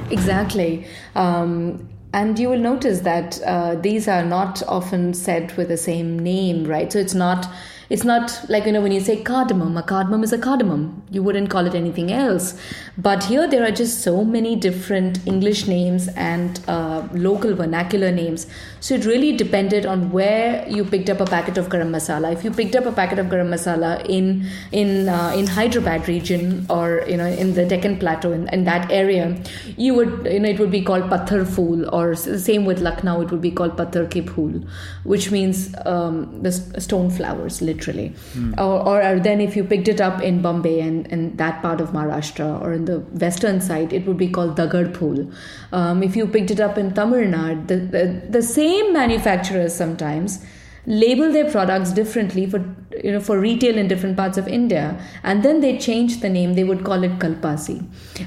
Exactly. 0.09 0.85
Um, 1.15 1.89
and 2.13 2.37
you 2.37 2.49
will 2.49 2.59
notice 2.59 2.99
that 3.01 3.41
uh, 3.41 3.75
these 3.75 4.07
are 4.07 4.23
not 4.23 4.61
often 4.67 5.13
said 5.13 5.51
with 5.57 5.67
the 5.67 5.77
same 5.77 6.19
name, 6.19 6.63
right? 6.63 6.91
So 6.93 6.99
it's 6.99 7.15
not 7.15 7.47
it's 7.89 8.03
not 8.03 8.45
like, 8.49 8.65
you 8.65 8.71
know, 8.71 8.81
when 8.81 8.91
you 8.91 9.01
say 9.01 9.21
cardamom, 9.21 9.77
a 9.77 9.83
cardamom 9.83 10.23
is 10.23 10.33
a 10.33 10.37
cardamom. 10.37 11.03
You 11.11 11.21
wouldn't 11.23 11.49
call 11.49 11.65
it 11.65 11.75
anything 11.75 12.11
else. 12.11 12.57
But 12.97 13.23
here 13.23 13.47
there 13.47 13.65
are 13.65 13.71
just 13.71 14.01
so 14.01 14.23
many 14.23 14.55
different 14.55 15.25
English 15.27 15.67
names 15.67 16.07
and 16.09 16.59
uh, 16.67 17.07
local 17.13 17.53
vernacular 17.55 18.11
names. 18.11 18.47
So 18.79 18.95
it 18.95 19.05
really 19.05 19.35
depended 19.35 19.85
on 19.85 20.11
where 20.11 20.67
you 20.67 20.85
picked 20.85 21.09
up 21.09 21.19
a 21.19 21.25
packet 21.25 21.57
of 21.57 21.69
garam 21.69 21.89
masala. 21.89 22.31
If 22.33 22.43
you 22.43 22.51
picked 22.51 22.75
up 22.75 22.85
a 22.85 22.91
packet 22.91 23.19
of 23.19 23.27
garam 23.27 23.49
masala 23.49 24.05
in 24.07 24.45
in 24.71 25.09
uh, 25.09 25.33
in 25.35 25.47
Hyderabad 25.47 26.07
region 26.07 26.65
or 26.69 27.03
you 27.07 27.17
know 27.17 27.25
in 27.25 27.53
the 27.53 27.65
Deccan 27.65 27.97
Plateau 27.99 28.31
in, 28.31 28.47
in 28.49 28.63
that 28.65 28.91
area, 28.91 29.41
you 29.77 29.93
would 29.93 30.27
you 30.31 30.39
know 30.39 30.49
it 30.49 30.59
would 30.59 30.71
be 30.71 30.81
called 30.81 31.03
pathar 31.03 31.47
phool 31.47 31.89
or 31.93 32.15
the 32.15 32.39
same 32.39 32.65
with 32.65 32.81
Lucknow 32.81 33.21
it 33.21 33.31
would 33.31 33.41
be 33.41 33.51
called 33.51 33.77
pathar 33.77 34.05
ke 34.07 34.27
phool, 34.29 34.61
which 35.03 35.31
means 35.31 35.73
um, 35.85 36.41
the 36.41 36.51
stone 36.51 37.09
flowers 37.09 37.61
literally. 37.73 38.09
Mm. 38.33 38.57
Or, 38.59 39.03
or 39.03 39.19
then 39.19 39.41
if 39.41 39.55
you 39.55 39.63
picked 39.63 39.87
it 39.87 40.01
up 40.01 40.21
in 40.21 40.41
Bombay 40.41 40.79
and, 40.79 41.11
and 41.11 41.37
that 41.37 41.61
part 41.61 41.81
of 41.81 41.89
Maharashtra 41.89 42.61
or 42.61 42.73
in 42.73 42.85
the 42.85 42.99
western 43.25 43.61
side, 43.61 43.93
it 43.93 44.05
would 44.05 44.17
be 44.17 44.29
called 44.29 44.57
Dagad 44.57 44.95
Phool. 44.97 45.31
Um, 45.71 46.03
if 46.03 46.15
you 46.15 46.27
picked 46.27 46.51
it 46.51 46.59
up 46.59 46.77
in 46.77 46.93
Tamil 46.93 47.31
Nadu, 47.35 47.67
the, 47.67 47.77
the, 47.77 48.21
the 48.29 48.41
same 48.41 48.93
manufacturers 48.93 49.73
sometimes 49.73 50.43
label 50.85 51.31
their 51.31 51.49
products 51.49 51.91
differently 51.91 52.45
for 52.45 52.59
you 53.01 53.11
know 53.11 53.19
for 53.19 53.39
retail 53.39 53.77
in 53.77 53.87
different 53.87 54.17
parts 54.17 54.37
of 54.37 54.47
India 54.47 54.99
and 55.23 55.41
then 55.41 55.61
they 55.61 55.77
change 55.77 56.19
the 56.19 56.29
name 56.29 56.55
they 56.55 56.65
would 56.65 56.83
call 56.83 57.03
it 57.03 57.19
kalpasi 57.19 57.77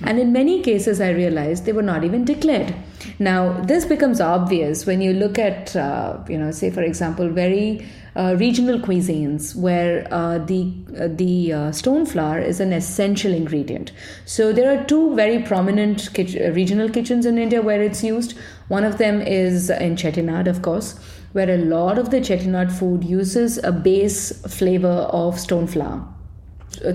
and 0.02 0.18
in 0.18 0.32
many 0.32 0.62
cases 0.62 1.00
I 1.00 1.10
realized 1.10 1.66
they 1.66 1.72
were 1.72 1.82
not 1.82 2.02
even 2.02 2.24
declared 2.24 2.74
now 3.18 3.60
this 3.62 3.84
becomes 3.84 4.20
obvious 4.20 4.86
when 4.86 5.00
you 5.00 5.12
look 5.12 5.38
at 5.38 5.74
uh, 5.76 6.18
you 6.28 6.38
know 6.38 6.50
say 6.50 6.70
for 6.70 6.82
example 6.82 7.28
very 7.28 7.86
uh, 8.16 8.34
regional 8.38 8.78
cuisines 8.78 9.54
where 9.54 10.08
uh, 10.10 10.38
the 10.38 10.72
uh, 10.98 11.08
the 11.08 11.52
uh, 11.52 11.72
stone 11.72 12.06
flower 12.06 12.38
is 12.38 12.60
an 12.60 12.72
essential 12.72 13.32
ingredient. 13.32 13.92
So 14.24 14.52
there 14.52 14.74
are 14.74 14.84
two 14.84 15.14
very 15.14 15.42
prominent 15.42 16.08
kitch- 16.14 16.34
regional 16.54 16.88
kitchens 16.88 17.26
in 17.26 17.36
India 17.36 17.60
where 17.60 17.82
it's 17.82 18.02
used. 18.02 18.36
One 18.68 18.84
of 18.84 18.96
them 18.96 19.20
is 19.20 19.68
in 19.68 19.96
Chettinad, 19.96 20.48
of 20.48 20.62
course, 20.62 20.98
where 21.32 21.50
a 21.50 21.58
lot 21.58 21.98
of 21.98 22.10
the 22.10 22.20
Chettinad 22.20 22.72
food 22.72 23.04
uses 23.04 23.58
a 23.62 23.70
base 23.70 24.32
flavor 24.46 24.88
of 24.88 25.38
stone 25.38 25.66
flower 25.66 26.02
uh, 26.02 26.15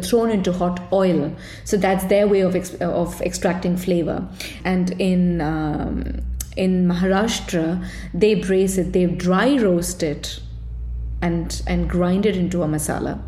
thrown 0.01 0.29
into 0.29 0.51
hot 0.51 0.81
oil 0.91 1.35
so 1.63 1.77
that's 1.77 2.05
their 2.05 2.27
way 2.27 2.41
of 2.41 2.55
ex- 2.55 2.75
of 2.75 3.21
extracting 3.21 3.77
flavor 3.77 4.27
and 4.63 4.91
in 4.99 5.41
um, 5.41 6.21
in 6.57 6.87
Maharashtra 6.87 7.85
they 8.13 8.35
braise 8.35 8.77
it 8.77 8.93
they 8.93 9.05
dry 9.05 9.57
roast 9.57 10.03
it 10.03 10.39
and 11.21 11.61
and 11.67 11.89
grind 11.89 12.25
it 12.25 12.35
into 12.35 12.63
a 12.63 12.67
masala. 12.67 13.19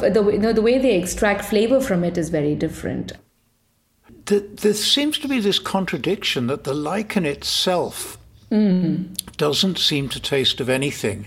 The, 0.00 0.30
you 0.32 0.38
know, 0.38 0.52
the 0.52 0.62
way 0.62 0.78
they 0.78 0.96
extract 0.98 1.44
flavor 1.44 1.80
from 1.80 2.02
it 2.02 2.16
is 2.18 2.30
very 2.30 2.54
different. 2.54 3.12
The, 4.26 4.40
there 4.40 4.74
seems 4.74 5.18
to 5.18 5.28
be 5.28 5.40
this 5.40 5.58
contradiction 5.58 6.46
that 6.46 6.64
the 6.64 6.74
lichen 6.74 7.26
itself 7.26 8.18
mm. 8.50 9.08
doesn't 9.36 9.78
seem 9.78 10.08
to 10.10 10.20
taste 10.20 10.60
of 10.60 10.68
anything. 10.68 11.26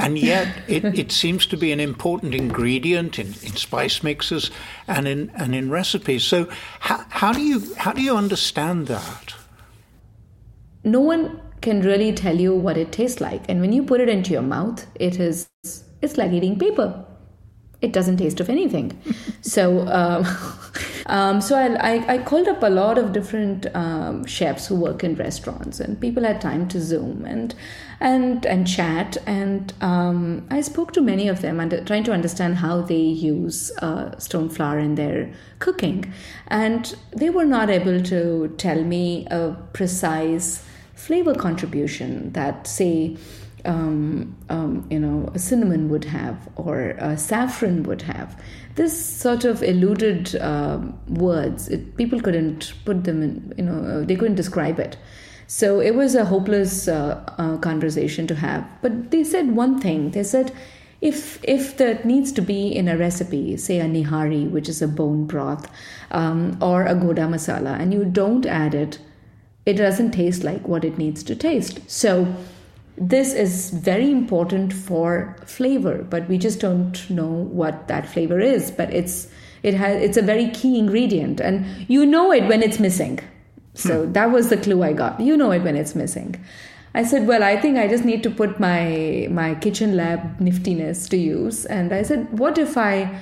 And 0.00 0.18
yet, 0.18 0.62
it, 0.68 0.84
it 0.84 1.12
seems 1.12 1.46
to 1.46 1.56
be 1.56 1.72
an 1.72 1.80
important 1.80 2.34
ingredient 2.34 3.18
in, 3.18 3.28
in 3.28 3.56
spice 3.56 4.02
mixes 4.02 4.50
and 4.88 5.06
in 5.06 5.30
and 5.34 5.54
in 5.54 5.70
recipes. 5.70 6.24
So, 6.24 6.48
how, 6.80 7.04
how 7.08 7.32
do 7.32 7.42
you 7.42 7.74
how 7.76 7.92
do 7.92 8.02
you 8.02 8.16
understand 8.16 8.86
that? 8.86 9.34
No 10.84 11.00
one 11.00 11.40
can 11.60 11.82
really 11.82 12.12
tell 12.12 12.40
you 12.40 12.54
what 12.54 12.76
it 12.76 12.92
tastes 12.92 13.20
like. 13.20 13.42
And 13.48 13.60
when 13.60 13.72
you 13.72 13.82
put 13.82 14.00
it 14.00 14.08
into 14.08 14.32
your 14.32 14.42
mouth, 14.42 14.86
it 14.94 15.20
is 15.20 15.48
it's 16.02 16.16
like 16.16 16.32
eating 16.32 16.58
paper. 16.58 17.04
It 17.80 17.92
doesn't 17.92 18.18
taste 18.18 18.40
of 18.40 18.48
anything. 18.48 18.98
so, 19.40 19.86
um, 19.88 20.24
um, 21.06 21.40
so 21.40 21.56
I, 21.56 21.94
I, 21.94 22.14
I, 22.14 22.18
called 22.18 22.48
up 22.48 22.62
a 22.62 22.70
lot 22.70 22.98
of 22.98 23.12
different 23.12 23.66
um, 23.74 24.24
chefs 24.24 24.66
who 24.66 24.76
work 24.76 25.02
in 25.02 25.14
restaurants, 25.14 25.80
and 25.80 26.00
people 26.00 26.22
had 26.22 26.40
time 26.40 26.68
to 26.68 26.80
Zoom 26.80 27.24
and 27.24 27.54
and 28.00 28.46
and 28.46 28.66
chat. 28.66 29.16
And 29.26 29.72
um, 29.80 30.46
I 30.50 30.60
spoke 30.60 30.92
to 30.92 31.00
many 31.00 31.28
of 31.28 31.42
them, 31.42 31.60
and 31.60 31.86
trying 31.86 32.04
to 32.04 32.12
understand 32.12 32.56
how 32.56 32.82
they 32.82 32.96
use 32.96 33.70
uh, 33.78 34.18
stone 34.18 34.48
flower 34.48 34.78
in 34.78 34.94
their 34.94 35.32
cooking, 35.58 36.12
and 36.48 36.94
they 37.16 37.30
were 37.30 37.44
not 37.44 37.70
able 37.70 38.02
to 38.02 38.54
tell 38.56 38.82
me 38.84 39.26
a 39.30 39.56
precise 39.72 40.64
flavor 40.94 41.34
contribution 41.34 42.30
that, 42.32 42.66
say, 42.66 43.16
um, 43.64 44.36
um, 44.48 44.86
you 44.90 44.98
know, 44.98 45.30
cinnamon 45.36 45.88
would 45.88 46.04
have 46.04 46.48
or 46.56 46.96
saffron 47.16 47.82
would 47.84 48.02
have. 48.02 48.40
This 48.76 49.04
sort 49.04 49.44
of 49.44 49.62
eluded 49.62 50.36
uh, 50.36 50.80
words. 51.08 51.68
It, 51.68 51.96
people 51.96 52.20
couldn't 52.20 52.72
put 52.84 53.04
them 53.04 53.22
in, 53.22 53.52
you 53.58 53.64
know, 53.64 53.84
uh, 53.84 54.04
they 54.04 54.16
couldn't 54.16 54.36
describe 54.36 54.78
it. 54.78 54.96
So 55.46 55.80
it 55.80 55.96
was 55.96 56.14
a 56.14 56.24
hopeless 56.24 56.86
uh, 56.86 57.24
uh, 57.36 57.58
conversation 57.58 58.26
to 58.28 58.36
have. 58.36 58.64
But 58.82 59.10
they 59.10 59.24
said 59.24 59.56
one 59.56 59.80
thing. 59.80 60.12
They 60.12 60.22
said, 60.22 60.52
if 61.00 61.42
if 61.42 61.76
that 61.78 62.04
needs 62.04 62.30
to 62.32 62.42
be 62.42 62.68
in 62.68 62.86
a 62.86 62.96
recipe, 62.96 63.56
say 63.56 63.80
a 63.80 63.84
nihari, 63.84 64.48
which 64.48 64.68
is 64.68 64.82
a 64.82 64.88
bone 64.88 65.26
broth, 65.26 65.66
um, 66.10 66.56
or 66.60 66.84
a 66.84 66.94
goda 66.94 67.22
masala, 67.22 67.80
and 67.80 67.92
you 67.92 68.04
don't 68.04 68.46
add 68.46 68.74
it, 68.74 68.98
it 69.66 69.74
doesn't 69.74 70.12
taste 70.12 70.44
like 70.44 70.68
what 70.68 70.84
it 70.84 70.98
needs 70.98 71.22
to 71.24 71.34
taste. 71.34 71.80
So 71.90 72.32
this 72.96 73.32
is 73.32 73.70
very 73.70 74.10
important 74.10 74.72
for 74.72 75.36
flavor, 75.46 76.02
but 76.02 76.28
we 76.28 76.38
just 76.38 76.60
don't 76.60 77.08
know 77.08 77.28
what 77.28 77.88
that 77.88 78.06
flavor 78.06 78.38
is. 78.38 78.70
But 78.70 78.92
it's 78.92 79.28
it 79.62 79.74
has 79.74 80.02
it's 80.02 80.16
a 80.16 80.22
very 80.22 80.50
key 80.50 80.78
ingredient, 80.78 81.40
and 81.40 81.66
you 81.88 82.04
know 82.06 82.32
it 82.32 82.46
when 82.46 82.62
it's 82.62 82.78
missing. 82.78 83.20
So 83.74 84.04
hmm. 84.04 84.12
that 84.12 84.30
was 84.30 84.48
the 84.48 84.56
clue 84.56 84.82
I 84.82 84.92
got. 84.92 85.20
You 85.20 85.36
know 85.36 85.50
it 85.50 85.62
when 85.62 85.76
it's 85.76 85.94
missing. 85.94 86.36
I 86.92 87.04
said, 87.04 87.28
well, 87.28 87.44
I 87.44 87.56
think 87.56 87.78
I 87.78 87.86
just 87.86 88.04
need 88.04 88.22
to 88.24 88.30
put 88.30 88.58
my 88.58 89.28
my 89.30 89.54
kitchen 89.54 89.96
lab 89.96 90.38
niftiness 90.38 91.08
to 91.10 91.16
use. 91.16 91.64
And 91.66 91.92
I 91.92 92.02
said, 92.02 92.38
what 92.38 92.58
if 92.58 92.76
I 92.76 93.20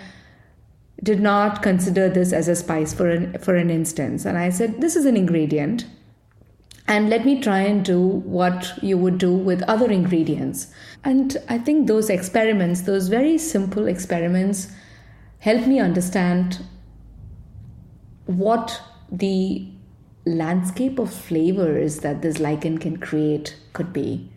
did 1.02 1.20
not 1.20 1.62
consider 1.62 2.08
this 2.08 2.32
as 2.32 2.48
a 2.48 2.56
spice 2.56 2.94
for 2.94 3.08
an 3.10 3.38
for 3.38 3.54
an 3.54 3.70
instance? 3.70 4.24
And 4.24 4.38
I 4.38 4.50
said, 4.50 4.80
this 4.80 4.96
is 4.96 5.04
an 5.04 5.16
ingredient 5.16 5.84
and 6.88 7.10
let 7.10 7.26
me 7.26 7.40
try 7.40 7.60
and 7.60 7.84
do 7.84 8.00
what 8.00 8.72
you 8.82 8.96
would 8.96 9.18
do 9.18 9.32
with 9.32 9.62
other 9.64 9.90
ingredients. 9.90 10.68
And 11.04 11.36
I 11.48 11.58
think 11.58 11.86
those 11.86 12.08
experiments, 12.08 12.80
those 12.80 13.08
very 13.08 13.36
simple 13.36 13.86
experiments, 13.86 14.72
help 15.38 15.66
me 15.66 15.78
understand 15.80 16.64
what 18.24 18.80
the 19.12 19.68
landscape 20.24 20.98
of 20.98 21.12
flavors 21.12 22.00
that 22.00 22.22
this 22.22 22.38
lichen 22.38 22.78
can 22.78 22.96
create 22.96 23.54
could 23.74 23.92
be. 23.92 24.30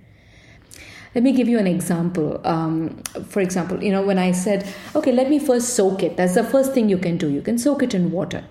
Let 1.13 1.25
me 1.25 1.33
give 1.33 1.49
you 1.49 1.59
an 1.59 1.67
example. 1.67 2.39
Um, 2.45 3.03
for 3.27 3.41
example, 3.41 3.83
you 3.83 3.91
know, 3.91 4.01
when 4.01 4.17
I 4.17 4.31
said, 4.31 4.65
okay, 4.95 5.11
let 5.11 5.29
me 5.29 5.39
first 5.39 5.75
soak 5.75 6.03
it, 6.03 6.15
that's 6.15 6.35
the 6.35 6.43
first 6.43 6.73
thing 6.73 6.87
you 6.87 6.97
can 6.97 7.17
do. 7.17 7.29
You 7.29 7.41
can 7.41 7.57
soak 7.57 7.83
it 7.83 7.93
in 7.93 8.11
water. 8.11 8.43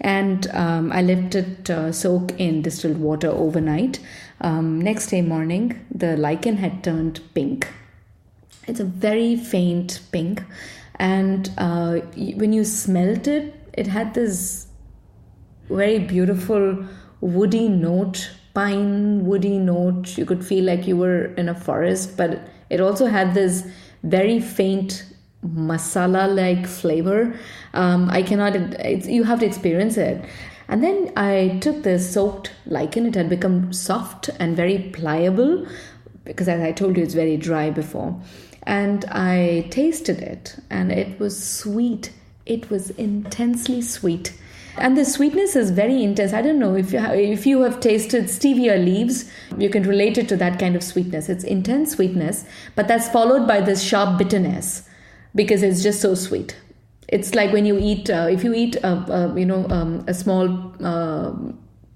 And 0.00 0.46
um, 0.48 0.92
I 0.92 1.02
left 1.02 1.34
it 1.34 1.68
uh, 1.68 1.92
soak 1.92 2.32
in 2.40 2.62
distilled 2.62 2.98
water 2.98 3.28
overnight. 3.28 4.00
Um, 4.40 4.80
next 4.80 5.08
day 5.08 5.20
morning, 5.20 5.84
the 5.90 6.16
lichen 6.16 6.56
had 6.56 6.82
turned 6.82 7.20
pink. 7.34 7.68
It's 8.66 8.80
a 8.80 8.84
very 8.84 9.36
faint 9.36 10.00
pink. 10.10 10.42
And 10.98 11.50
uh, 11.58 11.96
when 12.16 12.54
you 12.54 12.64
smelt 12.64 13.26
it, 13.26 13.54
it 13.74 13.86
had 13.86 14.14
this 14.14 14.68
very 15.68 15.98
beautiful 15.98 16.86
woody 17.20 17.68
note 17.68 18.30
pine 18.56 19.26
woody 19.26 19.58
note. 19.58 20.16
You 20.16 20.24
could 20.24 20.44
feel 20.44 20.64
like 20.64 20.86
you 20.86 20.96
were 20.96 21.26
in 21.34 21.50
a 21.50 21.54
forest, 21.54 22.16
but 22.16 22.40
it 22.70 22.80
also 22.80 23.06
had 23.06 23.34
this 23.34 23.64
very 24.02 24.40
faint 24.40 25.04
masala 25.46 26.34
like 26.34 26.66
flavor. 26.66 27.38
Um, 27.74 28.08
I 28.10 28.22
cannot, 28.22 28.54
you 29.06 29.24
have 29.24 29.40
to 29.40 29.46
experience 29.46 29.98
it. 29.98 30.24
And 30.68 30.82
then 30.82 31.12
I 31.16 31.58
took 31.60 31.82
this 31.82 32.10
soaked 32.12 32.52
lichen, 32.64 33.06
it 33.06 33.14
had 33.14 33.28
become 33.28 33.72
soft 33.72 34.30
and 34.40 34.56
very 34.56 34.78
pliable 34.78 35.66
because, 36.24 36.48
as 36.48 36.60
I 36.60 36.72
told 36.72 36.96
you, 36.96 37.02
it's 37.04 37.14
very 37.14 37.36
dry 37.36 37.70
before. 37.70 38.20
And 38.64 39.04
I 39.04 39.68
tasted 39.70 40.18
it, 40.18 40.56
and 40.70 40.90
it 40.90 41.20
was 41.20 41.40
sweet. 41.40 42.10
It 42.46 42.68
was 42.68 42.90
intensely 42.90 43.80
sweet 43.80 44.32
and 44.78 44.96
the 44.96 45.04
sweetness 45.04 45.56
is 45.56 45.70
very 45.70 46.02
intense. 46.02 46.32
I 46.32 46.42
don't 46.42 46.58
know 46.58 46.74
if 46.74 46.92
you 46.92 46.98
have, 46.98 47.14
if 47.14 47.46
you 47.46 47.62
have 47.62 47.80
tasted 47.80 48.24
stevia 48.24 48.82
leaves, 48.82 49.30
you 49.58 49.68
can 49.70 49.84
relate 49.84 50.18
it 50.18 50.28
to 50.28 50.36
that 50.36 50.58
kind 50.58 50.76
of 50.76 50.82
sweetness. 50.82 51.28
It's 51.28 51.44
intense 51.44 51.92
sweetness, 51.92 52.44
but 52.74 52.88
that's 52.88 53.08
followed 53.08 53.46
by 53.46 53.60
this 53.60 53.82
sharp 53.82 54.18
bitterness 54.18 54.88
because 55.34 55.62
it's 55.62 55.82
just 55.82 56.00
so 56.00 56.14
sweet. 56.14 56.56
It's 57.08 57.34
like 57.34 57.52
when 57.52 57.66
you 57.66 57.78
eat, 57.78 58.10
uh, 58.10 58.26
if 58.30 58.42
you 58.42 58.52
eat, 58.52 58.74
you 58.82 59.46
know, 59.46 59.66
um, 59.70 60.04
a 60.08 60.14
small 60.14 60.74
uh, 60.84 61.32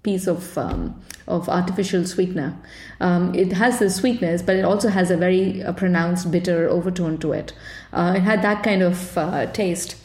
piece 0.02 0.26
of 0.26 0.56
um, 0.56 1.00
of 1.28 1.48
artificial 1.48 2.04
sweetener. 2.04 2.56
Um, 3.00 3.34
it 3.34 3.52
has 3.52 3.78
the 3.78 3.88
sweetness, 3.88 4.42
but 4.42 4.56
it 4.56 4.64
also 4.64 4.88
has 4.88 5.10
a 5.10 5.16
very 5.16 5.62
uh, 5.62 5.72
pronounced 5.72 6.30
bitter 6.30 6.68
overtone 6.68 7.18
to 7.18 7.32
it. 7.32 7.52
Uh, 7.92 8.14
it 8.16 8.20
had 8.20 8.42
that 8.42 8.62
kind 8.62 8.82
of 8.82 9.16
uh, 9.16 9.46
taste. 9.46 9.96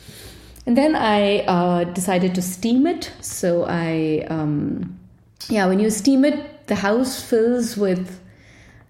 And 0.65 0.75
then 0.75 0.95
I 0.95 1.39
uh, 1.41 1.84
decided 1.84 2.34
to 2.36 2.41
steam 2.41 2.88
it. 2.88 3.12
So 3.22 3.65
I, 3.65 4.25
um, 4.29 5.00
yeah, 5.48 5.67
when 5.67 5.79
you 5.79 5.89
steam 5.89 6.25
it, 6.25 6.67
the 6.67 6.75
house 6.75 7.22
fills 7.22 7.77
with 7.77 8.19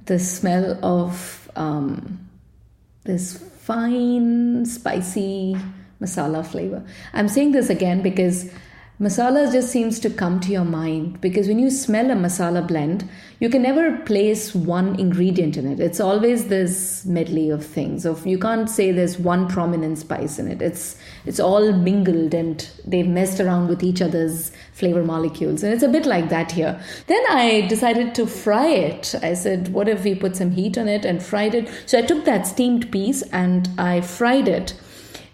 the 0.05 0.20
smell 0.20 0.79
of 0.84 1.51
um, 1.55 2.29
this 3.03 3.38
fine, 3.38 4.65
spicy 4.65 5.58
masala 6.01 6.46
flavor. 6.46 6.84
I'm 7.13 7.27
saying 7.27 7.51
this 7.51 7.70
again 7.70 8.01
because 8.01 8.51
Masala 8.98 9.52
just 9.52 9.72
seems 9.72 10.00
to 10.00 10.10
come 10.10 10.40
to 10.40 10.54
your 10.54 10.64
mind 10.64 11.20
because 11.20 11.50
when 11.50 11.60
you 11.60 11.70
smell 11.70 12.10
a 12.12 12.16
masala 12.16 12.66
blend, 12.66 13.10
you 13.42 13.50
can 13.50 13.62
never 13.62 13.98
place 13.98 14.56
one 14.56 14.98
ingredient 14.98 15.58
in 15.58 15.68
it. 15.68 15.82
It's 15.82 16.00
always 16.00 16.48
this 16.48 17.04
medley 17.06 17.50
of 17.50 17.66
things. 17.66 18.06
Of 18.06 18.25
you 18.25 18.40
can't 18.40 18.70
say 18.70 18.94
there's 18.94 19.20
one 19.20 19.50
prominent 19.50 19.98
spice 19.98 20.40
in 20.40 20.48
it. 20.48 20.62
It's 20.62 20.98
it's 21.25 21.42
all 21.42 21.74
mingled 21.74 22.34
and 22.34 22.66
they've 22.86 23.06
messed 23.06 23.42
around 23.42 23.68
with 23.68 23.84
each 23.84 24.02
other's 24.02 24.54
flavor 24.72 25.04
molecules. 25.04 25.62
And 25.62 25.74
it's 25.74 25.84
a 25.84 25.90
bit 25.90 26.06
like 26.06 26.30
that 26.30 26.54
here. 26.54 26.82
Then 27.08 27.24
I 27.30 27.68
decided 27.68 28.16
to 28.16 28.25
fry 28.25 28.68
it. 28.68 29.14
I 29.22 29.34
said, 29.34 29.74
what 29.74 29.90
if 29.90 30.06
we 30.06 30.16
put 30.16 30.38
some 30.38 30.52
heat 30.52 30.78
on 30.78 30.88
it 30.88 31.04
and 31.04 31.22
fried 31.22 31.54
it? 31.54 31.70
So 31.86 31.98
I 31.98 32.02
took 32.02 32.24
that 32.24 32.48
steamed 32.48 32.94
piece 32.94 33.24
and 33.24 33.68
I 33.78 34.00
fried 34.00 34.48
it. 34.48 34.74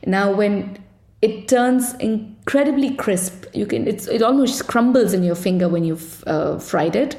Now 0.04 0.34
when 0.34 0.81
it 1.22 1.48
turns 1.48 1.94
incredibly 1.96 2.96
crisp. 2.96 3.46
You 3.54 3.66
can 3.66 3.88
it's 3.88 4.08
it 4.08 4.22
almost 4.22 4.68
crumbles 4.68 5.14
in 5.14 5.24
your 5.24 5.36
finger 5.36 5.68
when 5.68 5.84
you've 5.84 6.24
uh, 6.28 6.58
fried 6.60 6.96
it. 6.96 7.16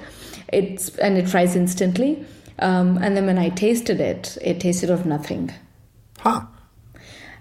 It's 0.49 0.97
and 0.99 1.17
it 1.17 1.29
fries 1.29 1.57
instantly. 1.57 2.25
Um, 2.59 2.99
and 2.99 3.17
then 3.17 3.27
when 3.27 3.39
I 3.39 3.49
tasted 3.49 4.01
it, 4.01 4.37
it 4.41 4.61
tasted 4.61 4.91
of 4.91 5.07
nothing. 5.07 5.53
Huh. 6.19 6.43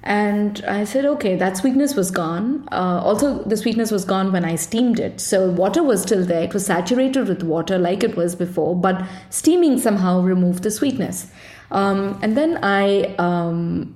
And 0.03 0.63
I 0.67 0.83
said, 0.83 1.05
okay, 1.05 1.35
that 1.35 1.57
sweetness 1.57 1.95
was 1.95 2.09
gone. 2.09 2.67
Uh, 2.71 3.01
also, 3.03 3.43
the 3.43 3.55
sweetness 3.55 3.91
was 3.91 4.03
gone 4.03 4.31
when 4.31 4.43
I 4.43 4.55
steamed 4.55 4.99
it. 4.99 5.21
So, 5.21 5.51
water 5.51 5.83
was 5.83 6.01
still 6.01 6.25
there. 6.25 6.41
It 6.41 6.55
was 6.55 6.65
saturated 6.65 7.27
with 7.27 7.43
water 7.43 7.77
like 7.77 8.03
it 8.03 8.15
was 8.15 8.35
before, 8.35 8.75
but 8.75 9.05
steaming 9.29 9.77
somehow 9.77 10.21
removed 10.21 10.63
the 10.63 10.71
sweetness. 10.71 11.31
Um, 11.69 12.17
and 12.23 12.35
then 12.35 12.57
I 12.63 13.13
um, 13.19 13.95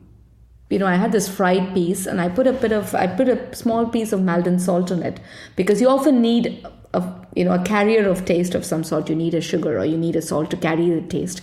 you 0.75 0.79
know, 0.79 0.87
I 0.87 0.95
had 0.95 1.13
this 1.13 1.29
fried 1.29 1.73
piece 1.73 2.05
and 2.05 2.19
I 2.19 2.27
put 2.27 2.47
a 2.47 2.51
bit 2.51 2.73
of, 2.73 2.93
I 2.93 3.07
put 3.07 3.29
a 3.29 3.55
small 3.55 3.87
piece 3.87 4.11
of 4.11 4.21
Maldon 4.21 4.59
salt 4.59 4.91
on 4.91 5.03
it 5.03 5.21
because 5.55 5.79
you 5.79 5.87
often 5.87 6.21
need 6.21 6.67
a, 6.93 7.01
you 7.33 7.45
know, 7.45 7.53
a 7.53 7.63
carrier 7.63 8.09
of 8.09 8.25
taste 8.25 8.55
of 8.55 8.65
some 8.65 8.83
sort. 8.83 9.09
You 9.09 9.15
need 9.15 9.33
a 9.35 9.39
sugar 9.39 9.79
or 9.79 9.85
you 9.85 9.95
need 9.95 10.17
a 10.17 10.21
salt 10.21 10.51
to 10.51 10.57
carry 10.57 10.89
the 10.89 10.99
taste. 10.99 11.41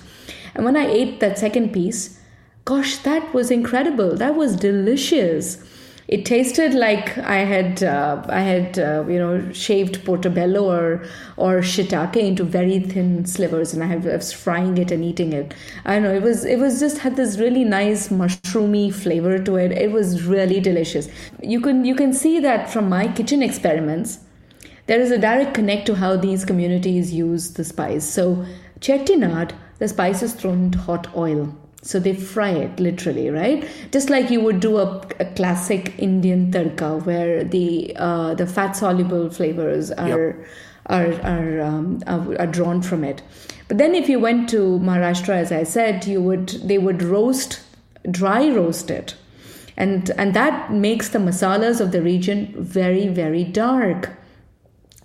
And 0.54 0.66
when 0.66 0.76
I 0.76 0.84
ate 0.84 1.20
that 1.20 1.38
second 1.38 1.72
piece, 1.72 2.20
gosh, 2.66 2.98
that 2.98 3.32
was 3.32 3.50
incredible. 3.50 4.16
That 4.16 4.34
was 4.34 4.54
delicious 4.54 5.64
it 6.12 6.26
tasted 6.26 6.74
like 6.74 7.16
I 7.16 7.38
had 7.38 7.82
uh, 7.82 8.22
I 8.28 8.40
had 8.40 8.78
uh, 8.78 9.04
you 9.08 9.18
know 9.18 9.50
shaved 9.52 10.04
portobello 10.04 10.64
or 10.70 11.04
or 11.38 11.60
shiitake 11.60 12.16
into 12.16 12.44
very 12.44 12.80
thin 12.80 13.24
slivers, 13.24 13.72
and 13.72 13.82
I, 13.82 13.96
was 13.96 14.30
frying 14.30 14.76
it 14.76 14.90
and 14.90 15.02
eating 15.02 15.32
it. 15.32 15.54
I 15.86 15.98
know 16.00 16.12
it 16.12 16.20
was 16.22 16.44
it 16.44 16.58
was 16.58 16.80
just 16.80 16.98
had 16.98 17.16
this 17.16 17.38
really 17.38 17.64
nice 17.64 18.08
mushroomy 18.08 18.92
flavor 18.92 19.38
to 19.38 19.56
it. 19.56 19.72
It 19.72 19.92
was 19.92 20.22
really 20.24 20.60
delicious. 20.60 21.08
You 21.40 21.62
can 21.62 21.86
you 21.86 21.94
can 21.94 22.12
see 22.12 22.38
that 22.40 22.68
from 22.68 22.90
my 22.90 23.08
kitchen 23.08 23.42
experiments. 23.42 24.18
There 24.88 25.00
is 25.00 25.10
a 25.12 25.18
direct 25.18 25.54
connect 25.54 25.86
to 25.86 25.94
how 25.94 26.16
these 26.16 26.44
communities 26.44 27.14
use 27.14 27.52
the 27.54 27.64
spice. 27.64 28.04
So 28.04 28.44
chettinad, 28.80 29.52
the 29.78 29.88
spice 29.88 30.22
is 30.22 30.34
thrown 30.34 30.64
into 30.64 30.78
hot 30.78 31.14
oil 31.16 31.56
so 31.82 31.98
they 31.98 32.14
fry 32.14 32.50
it 32.50 32.78
literally, 32.78 33.28
right? 33.28 33.68
Just 33.90 34.08
like 34.08 34.30
you 34.30 34.40
would 34.40 34.60
do 34.60 34.78
a, 34.78 35.00
a 35.18 35.24
classic 35.34 35.92
Indian 35.98 36.50
tadka, 36.52 37.04
where 37.04 37.42
the 37.42 37.94
uh, 37.96 38.34
the 38.34 38.46
fat 38.46 38.72
soluble 38.72 39.28
flavors 39.30 39.90
are 39.90 40.08
yep. 40.08 40.46
are 40.86 41.12
are, 41.22 41.60
um, 41.60 42.02
are, 42.06 42.40
are 42.40 42.46
drawn 42.46 42.82
from 42.82 43.02
it. 43.02 43.22
But 43.66 43.78
then, 43.78 43.94
if 43.94 44.08
you 44.08 44.20
went 44.20 44.48
to 44.50 44.78
Maharashtra, 44.78 45.34
as 45.34 45.50
I 45.50 45.64
said, 45.64 46.06
you 46.06 46.22
would 46.22 46.48
they 46.48 46.78
would 46.78 47.02
roast, 47.02 47.60
dry 48.08 48.48
roast 48.48 48.90
it, 48.90 49.16
and 49.76 50.10
and 50.10 50.34
that 50.34 50.72
makes 50.72 51.08
the 51.08 51.18
masalas 51.18 51.80
of 51.80 51.90
the 51.90 52.00
region 52.00 52.54
very 52.56 53.08
very 53.08 53.42
dark 53.42 54.10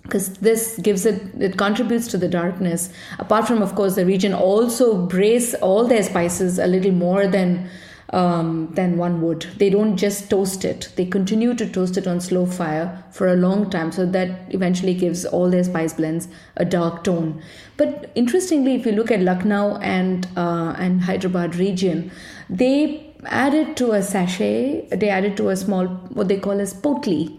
because 0.08 0.28
this 0.38 0.78
gives 0.82 1.04
it 1.04 1.20
it 1.38 1.58
contributes 1.58 2.08
to 2.08 2.18
the 2.18 2.28
darkness. 2.28 2.88
Apart 3.18 3.46
from 3.46 3.62
of 3.62 3.74
course 3.74 3.94
the 3.94 4.06
region 4.06 4.32
also 4.32 5.06
brace 5.06 5.54
all 5.54 5.86
their 5.86 6.02
spices 6.02 6.58
a 6.58 6.66
little 6.66 6.92
more 6.92 7.26
than 7.26 7.68
um, 8.10 8.72
than 8.72 8.96
one 8.96 9.20
would. 9.20 9.42
They 9.58 9.68
don't 9.68 9.98
just 9.98 10.30
toast 10.30 10.64
it. 10.64 10.90
They 10.96 11.04
continue 11.04 11.54
to 11.54 11.68
toast 11.70 11.98
it 11.98 12.06
on 12.06 12.20
slow 12.20 12.46
fire 12.46 13.04
for 13.10 13.28
a 13.28 13.36
long 13.36 13.68
time 13.68 13.92
so 13.92 14.06
that 14.06 14.54
eventually 14.54 14.94
gives 14.94 15.26
all 15.26 15.50
their 15.50 15.64
spice 15.64 15.92
blends 15.92 16.28
a 16.56 16.64
dark 16.64 17.04
tone. 17.04 17.42
But 17.76 18.10
interestingly 18.14 18.76
if 18.76 18.86
you 18.86 18.92
look 18.92 19.10
at 19.10 19.20
lucknow 19.20 19.76
and 19.76 20.26
uh, 20.36 20.74
and 20.78 21.02
hyderabad 21.02 21.56
region 21.56 22.10
they 22.48 23.04
added 23.26 23.76
to 23.76 23.92
a 23.92 24.02
sachet 24.02 24.88
they 24.90 25.08
added 25.10 25.36
to 25.36 25.48
a 25.50 25.56
small 25.56 25.86
what 25.86 26.28
they 26.28 26.38
call 26.38 26.60
as 26.60 26.72
potli 26.72 27.37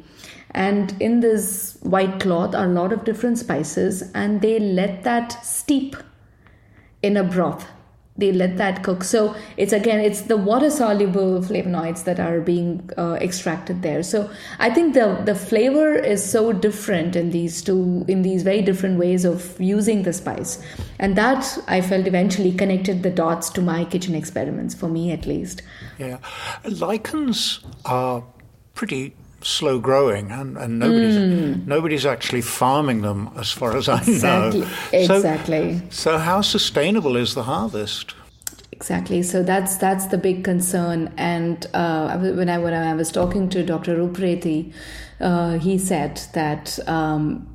and 0.51 0.99
in 1.01 1.19
this 1.19 1.77
white 1.81 2.19
cloth 2.19 2.55
are 2.55 2.65
a 2.65 2.73
lot 2.73 2.91
of 2.91 3.03
different 3.03 3.37
spices, 3.37 4.03
and 4.13 4.41
they 4.41 4.59
let 4.59 5.03
that 5.03 5.43
steep 5.45 5.95
in 7.01 7.17
a 7.17 7.23
broth. 7.23 7.67
They 8.17 8.33
let 8.33 8.57
that 8.57 8.83
cook. 8.83 9.05
So 9.05 9.33
it's 9.55 9.71
again, 9.71 10.01
it's 10.01 10.23
the 10.23 10.35
water 10.35 10.69
soluble 10.69 11.39
flavonoids 11.39 12.03
that 12.03 12.19
are 12.19 12.41
being 12.41 12.89
uh, 12.97 13.13
extracted 13.21 13.81
there. 13.81 14.03
So 14.03 14.29
I 14.59 14.69
think 14.69 14.93
the 14.93 15.21
the 15.23 15.35
flavor 15.35 15.95
is 15.95 16.29
so 16.29 16.51
different 16.51 17.15
in 17.15 17.31
these 17.31 17.61
two, 17.61 18.03
in 18.09 18.21
these 18.23 18.43
very 18.43 18.61
different 18.61 18.99
ways 18.99 19.23
of 19.23 19.57
using 19.61 20.03
the 20.03 20.11
spice, 20.11 20.61
and 20.99 21.15
that 21.15 21.57
I 21.69 21.79
felt 21.79 22.07
eventually 22.07 22.51
connected 22.51 23.03
the 23.03 23.09
dots 23.09 23.49
to 23.51 23.61
my 23.61 23.85
kitchen 23.85 24.15
experiments 24.15 24.75
for 24.75 24.89
me 24.89 25.13
at 25.13 25.25
least. 25.25 25.61
Yeah, 25.97 26.17
lichens 26.65 27.61
are 27.85 28.25
pretty 28.73 29.13
slow 29.41 29.79
growing 29.79 30.31
and, 30.31 30.57
and 30.57 30.79
nobody's 30.79 31.15
mm. 31.15 31.65
nobody's 31.65 32.05
actually 32.05 32.41
farming 32.41 33.01
them 33.01 33.29
as 33.37 33.51
far 33.51 33.77
as 33.77 33.87
I 33.87 33.99
exactly. 34.01 34.61
know. 34.61 34.67
Exactly. 34.93 35.79
So, 35.89 36.11
so 36.11 36.17
how 36.17 36.41
sustainable 36.41 37.15
is 37.15 37.35
the 37.35 37.43
harvest? 37.43 38.15
Exactly. 38.71 39.23
So 39.23 39.43
that's 39.43 39.77
that's 39.77 40.07
the 40.07 40.17
big 40.17 40.43
concern. 40.43 41.13
And 41.17 41.65
uh, 41.73 42.17
when 42.17 42.49
I 42.49 42.57
when 42.57 42.73
I 42.73 42.93
was 42.93 43.11
talking 43.11 43.49
to 43.49 43.63
Dr. 43.63 43.97
Upreti, 43.97 44.73
uh, 45.19 45.57
he 45.59 45.77
said 45.77 46.21
that 46.33 46.79
um, 46.87 47.45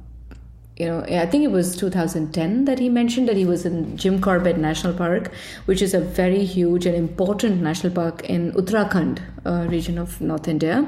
you 0.77 0.87
know, 0.87 1.03
I 1.03 1.27
think 1.27 1.45
it 1.45 1.53
was 1.53 1.77
2010 1.77 2.65
that 2.65 2.81
he 2.81 2.89
mentioned 2.89 3.29
that 3.29 3.37
he 3.37 3.45
was 3.45 3.65
in 3.65 3.97
Jim 3.97 4.21
Corbett 4.21 4.59
National 4.59 4.93
Park, 4.93 5.31
which 5.67 5.81
is 5.81 5.95
a 5.95 6.01
very 6.01 6.45
huge 6.45 6.85
and 6.85 6.97
important 6.97 7.63
national 7.63 7.93
park 7.93 8.25
in 8.25 8.53
Uttarakhand 8.53 9.21
uh, 9.47 9.69
region 9.69 9.99
of 9.99 10.21
North 10.21 10.49
India. 10.49 10.85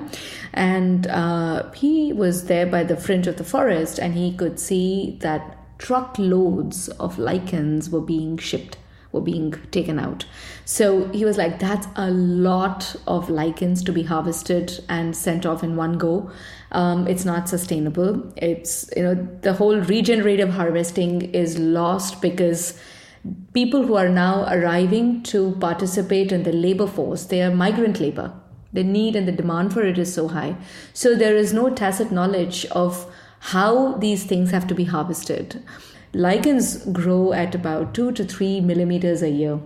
And 0.52 1.06
uh, 1.06 1.70
he 1.72 2.12
was 2.12 2.46
there 2.46 2.66
by 2.66 2.82
the 2.82 2.96
fringe 2.96 3.28
of 3.28 3.36
the 3.36 3.44
forest 3.44 4.00
and 4.00 4.14
he 4.14 4.32
could 4.32 4.58
see 4.58 5.18
that 5.20 5.56
truckloads 5.78 6.88
of 6.88 7.18
lichens 7.18 7.88
were 7.88 8.00
being 8.00 8.38
shipped 8.38 8.78
were 9.16 9.22
being 9.22 9.52
taken 9.70 9.98
out. 9.98 10.24
So 10.64 11.08
he 11.08 11.24
was 11.24 11.36
like, 11.38 11.58
that's 11.58 11.86
a 11.96 12.10
lot 12.10 12.94
of 13.06 13.28
lichens 13.30 13.82
to 13.84 13.92
be 13.92 14.02
harvested 14.02 14.84
and 14.88 15.16
sent 15.16 15.46
off 15.46 15.64
in 15.64 15.76
one 15.76 15.98
go. 15.98 16.30
Um, 16.72 17.06
it's 17.08 17.24
not 17.24 17.48
sustainable. 17.48 18.32
It's, 18.36 18.88
you 18.96 19.02
know, 19.02 19.14
the 19.42 19.54
whole 19.54 19.80
regenerative 19.80 20.50
harvesting 20.50 21.22
is 21.32 21.58
lost 21.58 22.20
because 22.20 22.80
people 23.52 23.86
who 23.86 23.94
are 23.94 24.08
now 24.08 24.46
arriving 24.52 25.22
to 25.24 25.56
participate 25.60 26.32
in 26.32 26.42
the 26.42 26.52
labor 26.52 26.86
force, 26.86 27.24
they 27.24 27.42
are 27.42 27.50
migrant 27.50 28.00
labor. 28.00 28.32
The 28.72 28.84
need 28.84 29.16
and 29.16 29.26
the 29.26 29.32
demand 29.32 29.72
for 29.72 29.82
it 29.82 29.98
is 29.98 30.12
so 30.12 30.28
high. 30.28 30.56
So 30.92 31.14
there 31.14 31.36
is 31.36 31.52
no 31.52 31.70
tacit 31.70 32.12
knowledge 32.12 32.66
of 32.66 33.10
how 33.38 33.94
these 33.94 34.24
things 34.24 34.50
have 34.50 34.66
to 34.66 34.74
be 34.74 34.84
harvested. 34.84 35.62
Lichens 36.16 36.78
grow 36.86 37.34
at 37.34 37.54
about 37.54 37.92
2 37.92 38.12
to 38.12 38.24
3 38.24 38.62
millimeters 38.62 39.22
a 39.22 39.28
year. 39.28 39.60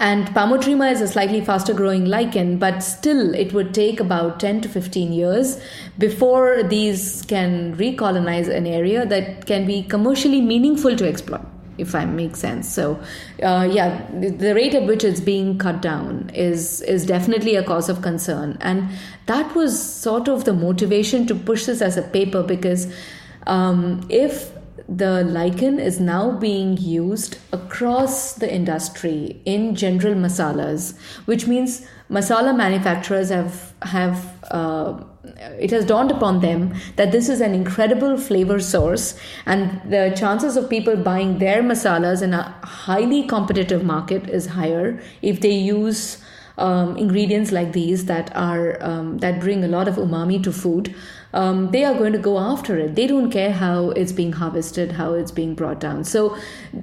And 0.00 0.26
Parmotrema 0.28 0.90
is 0.90 1.02
a 1.02 1.06
slightly 1.06 1.40
faster 1.42 1.74
growing 1.74 2.06
lichen, 2.06 2.58
but 2.58 2.80
still 2.80 3.34
it 3.34 3.52
would 3.52 3.74
take 3.74 4.00
about 4.00 4.40
10 4.40 4.62
to 4.62 4.68
15 4.68 5.12
years 5.12 5.60
before 5.98 6.62
these 6.62 7.22
can 7.22 7.76
recolonize 7.76 8.48
an 8.48 8.66
area 8.66 9.06
that 9.06 9.46
can 9.46 9.66
be 9.66 9.82
commercially 9.82 10.40
meaningful 10.40 10.96
to 10.96 11.06
exploit, 11.06 11.42
if 11.78 11.94
I 11.94 12.06
make 12.06 12.36
sense. 12.36 12.68
So, 12.68 12.98
uh, 13.42 13.68
yeah, 13.70 14.04
the 14.12 14.54
rate 14.54 14.74
at 14.74 14.86
which 14.86 15.04
it's 15.04 15.20
being 15.20 15.58
cut 15.58 15.82
down 15.82 16.30
is, 16.34 16.80
is 16.82 17.06
definitely 17.06 17.54
a 17.54 17.62
cause 17.62 17.88
of 17.88 18.00
concern. 18.00 18.56
And 18.62 18.88
that 19.26 19.54
was 19.54 19.80
sort 19.80 20.26
of 20.26 20.44
the 20.44 20.54
motivation 20.54 21.26
to 21.26 21.34
push 21.34 21.66
this 21.66 21.82
as 21.82 21.96
a 21.98 22.02
paper 22.02 22.42
because 22.42 22.92
um, 23.46 24.06
if 24.08 24.53
the 24.88 25.24
lichen 25.24 25.78
is 25.78 25.98
now 25.98 26.30
being 26.30 26.76
used 26.76 27.38
across 27.52 28.34
the 28.34 28.52
industry 28.52 29.40
in 29.44 29.74
general 29.74 30.14
masalas, 30.14 30.96
which 31.24 31.46
means 31.46 31.86
masala 32.10 32.54
manufacturers 32.56 33.30
have 33.30 33.72
have 33.82 34.44
uh, 34.50 35.02
it 35.58 35.70
has 35.70 35.86
dawned 35.86 36.10
upon 36.10 36.40
them 36.40 36.74
that 36.96 37.12
this 37.12 37.28
is 37.28 37.40
an 37.40 37.54
incredible 37.54 38.18
flavor 38.18 38.60
source, 38.60 39.18
and 39.46 39.80
the 39.90 40.14
chances 40.16 40.56
of 40.56 40.68
people 40.68 40.96
buying 40.96 41.38
their 41.38 41.62
masalas 41.62 42.22
in 42.22 42.34
a 42.34 42.42
highly 42.62 43.26
competitive 43.26 43.82
market 43.82 44.28
is 44.28 44.46
higher 44.46 45.00
if 45.22 45.40
they 45.40 45.52
use 45.52 46.22
um, 46.58 46.96
ingredients 46.96 47.50
like 47.52 47.72
these 47.72 48.04
that 48.04 48.34
are 48.36 48.82
um, 48.82 49.18
that 49.18 49.40
bring 49.40 49.64
a 49.64 49.68
lot 49.68 49.88
of 49.88 49.96
umami 49.96 50.42
to 50.42 50.52
food 50.52 50.94
um, 51.34 51.72
they 51.72 51.84
are 51.84 51.94
going 51.94 52.12
to 52.12 52.18
go 52.18 52.38
after 52.38 52.78
it. 52.78 52.94
They 52.94 53.08
don't 53.08 53.30
care 53.30 53.52
how 53.52 53.90
it's 53.90 54.12
being 54.12 54.32
harvested, 54.32 54.92
how 54.92 55.14
it's 55.14 55.32
being 55.32 55.54
brought 55.54 55.80
down. 55.80 56.04
So, 56.04 56.36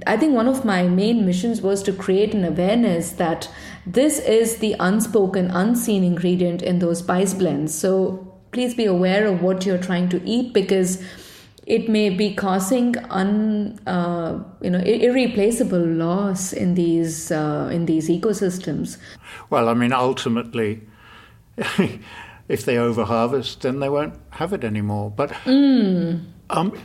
I 0.05 0.17
think 0.17 0.35
one 0.35 0.47
of 0.47 0.65
my 0.65 0.83
main 0.83 1.25
missions 1.25 1.61
was 1.61 1.81
to 1.83 1.93
create 1.93 2.35
an 2.35 2.43
awareness 2.43 3.13
that 3.13 3.49
this 3.85 4.19
is 4.19 4.57
the 4.57 4.75
unspoken, 4.79 5.49
unseen 5.51 6.03
ingredient 6.03 6.61
in 6.61 6.79
those 6.79 6.99
spice 6.99 7.33
blends. 7.33 7.73
So, 7.73 8.27
please 8.51 8.75
be 8.75 8.85
aware 8.85 9.25
of 9.25 9.41
what 9.41 9.65
you're 9.65 9.77
trying 9.77 10.09
to 10.09 10.21
eat 10.25 10.53
because 10.53 11.01
it 11.65 11.87
may 11.87 12.09
be 12.09 12.33
causing 12.33 12.97
un, 13.09 13.79
uh, 13.87 14.43
you 14.61 14.69
know 14.69 14.79
irreplaceable 14.79 15.79
loss 15.79 16.51
in 16.51 16.75
these 16.75 17.31
uh, 17.31 17.69
in 17.71 17.85
these 17.85 18.09
ecosystems. 18.09 18.97
Well, 19.49 19.69
I 19.69 19.73
mean, 19.73 19.93
ultimately, 19.93 20.81
if 22.51 22.65
they 22.65 22.75
overharvest, 22.75 23.59
then 23.59 23.79
they 23.79 23.89
won't 23.89 24.13
have 24.31 24.51
it 24.51 24.63
anymore. 24.63 25.09
But 25.09 25.31
mm. 25.45 26.23
um, 26.49 26.77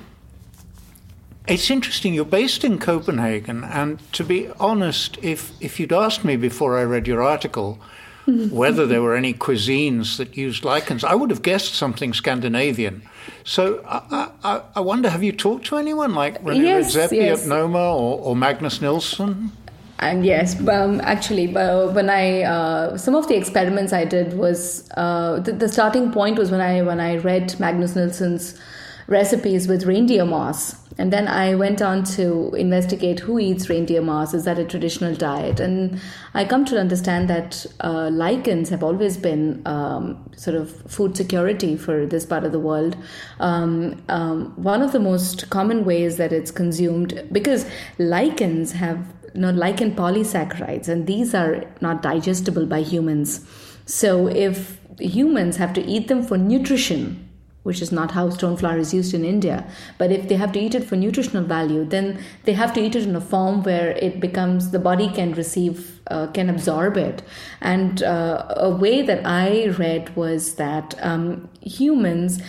it's 1.48 1.70
interesting. 1.70 2.14
You're 2.14 2.24
based 2.24 2.64
in 2.64 2.78
Copenhagen, 2.78 3.64
and 3.64 4.00
to 4.12 4.24
be 4.24 4.48
honest, 4.60 5.18
if 5.22 5.52
if 5.60 5.80
you'd 5.80 5.92
asked 5.92 6.24
me 6.24 6.36
before 6.36 6.78
I 6.78 6.84
read 6.84 7.06
your 7.06 7.22
article 7.22 7.78
whether 8.26 8.86
there 8.86 9.02
were 9.02 9.14
any 9.14 9.34
cuisines 9.34 10.16
that 10.18 10.36
used 10.36 10.64
lichens, 10.64 11.04
I 11.04 11.14
would 11.14 11.30
have 11.30 11.42
guessed 11.42 11.74
something 11.74 12.12
Scandinavian. 12.12 13.02
So 13.44 13.84
I, 13.86 14.30
I, 14.42 14.62
I 14.76 14.80
wonder, 14.80 15.08
have 15.10 15.22
you 15.22 15.32
talked 15.32 15.66
to 15.66 15.76
anyone 15.76 16.14
like 16.14 16.42
René 16.42 16.62
yes, 16.62 16.96
Redzepi 16.96 17.16
yes. 17.16 17.42
at 17.42 17.48
Noma 17.48 17.78
or, 17.78 18.18
or 18.20 18.36
Magnus 18.36 18.80
Nilsson? 18.80 19.52
And 19.98 20.24
yes 20.24 20.60
um, 20.68 21.00
actually 21.02 21.48
when 21.48 22.10
i 22.10 22.42
uh, 22.42 22.96
some 22.96 23.14
of 23.14 23.28
the 23.28 23.36
experiments 23.36 23.92
i 23.92 24.04
did 24.04 24.34
was 24.34 24.88
uh, 24.96 25.40
the, 25.40 25.52
the, 25.52 25.68
starting 25.68 26.12
point 26.12 26.38
was 26.38 26.50
when 26.50 26.60
i 26.60 26.82
when 26.82 27.00
i 27.00 27.16
read 27.16 27.58
magnus 27.58 27.94
nilsson's 27.94 28.58
recipes 29.06 29.68
with 29.68 29.84
reindeer 29.84 30.24
moss. 30.24 30.76
And 30.98 31.12
then 31.12 31.28
i 31.28 31.54
went 31.54 31.82
on 31.82 32.04
to 32.04 32.54
investigate 32.54 33.20
who 33.20 33.38
eats 33.38 33.68
reindeer 33.68 34.00
moss. 34.00 34.32
Is 34.32 34.44
that 34.44 34.58
a 34.58 34.64
traditional 34.64 35.14
diet? 35.14 35.60
And 35.60 36.00
i 36.32 36.44
come 36.44 36.64
to 36.66 36.80
understand 36.80 37.28
that 37.28 37.66
uh, 37.80 38.08
lichens 38.08 38.70
have 38.70 38.82
always 38.82 39.18
been 39.18 39.62
um, 39.66 40.18
sort 40.36 40.56
of 40.56 40.70
food 40.90 41.16
security 41.16 41.76
for 41.76 42.06
this 42.06 42.24
part 42.24 42.44
of 42.44 42.52
the 42.52 42.58
world. 42.58 42.96
Um, 43.40 44.02
um, 44.08 44.52
one 44.56 44.80
of 44.80 44.92
the 44.92 45.00
most 45.00 45.50
common 45.50 45.84
ways 45.84 46.16
that 46.16 46.32
it's 46.32 46.50
consumed 46.50 47.28
because 47.30 47.66
lichens 47.98 48.72
have 48.72 49.12
you 49.36 49.42
know, 49.42 49.50
lichen 49.50 49.94
polysaccharides, 49.94 50.88
and 50.88 51.06
these 51.06 51.34
are 51.34 51.64
not 51.82 52.02
digestible 52.02 52.64
by 52.64 52.80
humans. 52.80 53.46
So 53.84 54.28
if 54.28 54.80
humans 54.98 55.58
have 55.58 55.74
to 55.74 55.84
eat 55.84 56.08
them 56.08 56.22
for 56.22 56.38
nutrition, 56.38 57.22
which 57.64 57.82
is 57.82 57.90
not 57.90 58.12
how 58.12 58.30
stone 58.30 58.56
flower 58.56 58.78
is 58.78 58.94
used 58.94 59.12
in 59.12 59.24
India. 59.24 59.68
But 59.98 60.12
if 60.12 60.28
they 60.28 60.36
have 60.36 60.52
to 60.52 60.60
eat 60.60 60.76
it 60.76 60.84
for 60.84 60.94
nutritional 60.94 61.42
value, 61.42 61.84
then 61.84 62.22
they 62.44 62.52
have 62.52 62.72
to 62.74 62.80
eat 62.80 62.94
it 62.94 63.02
in 63.02 63.16
a 63.16 63.20
form 63.20 63.64
where 63.64 63.90
it 63.90 64.20
becomes 64.20 64.70
the 64.70 64.78
body 64.78 65.10
can 65.10 65.32
receive, 65.34 66.00
uh, 66.06 66.28
can 66.28 66.48
absorb 66.48 66.96
it. 66.96 67.24
And 67.60 68.04
uh, 68.04 68.46
a 68.50 68.70
way 68.70 69.02
that 69.02 69.26
I 69.26 69.66
read 69.78 70.14
was 70.14 70.54
that 70.54 70.94
um, 71.00 71.48
humans 71.60 72.40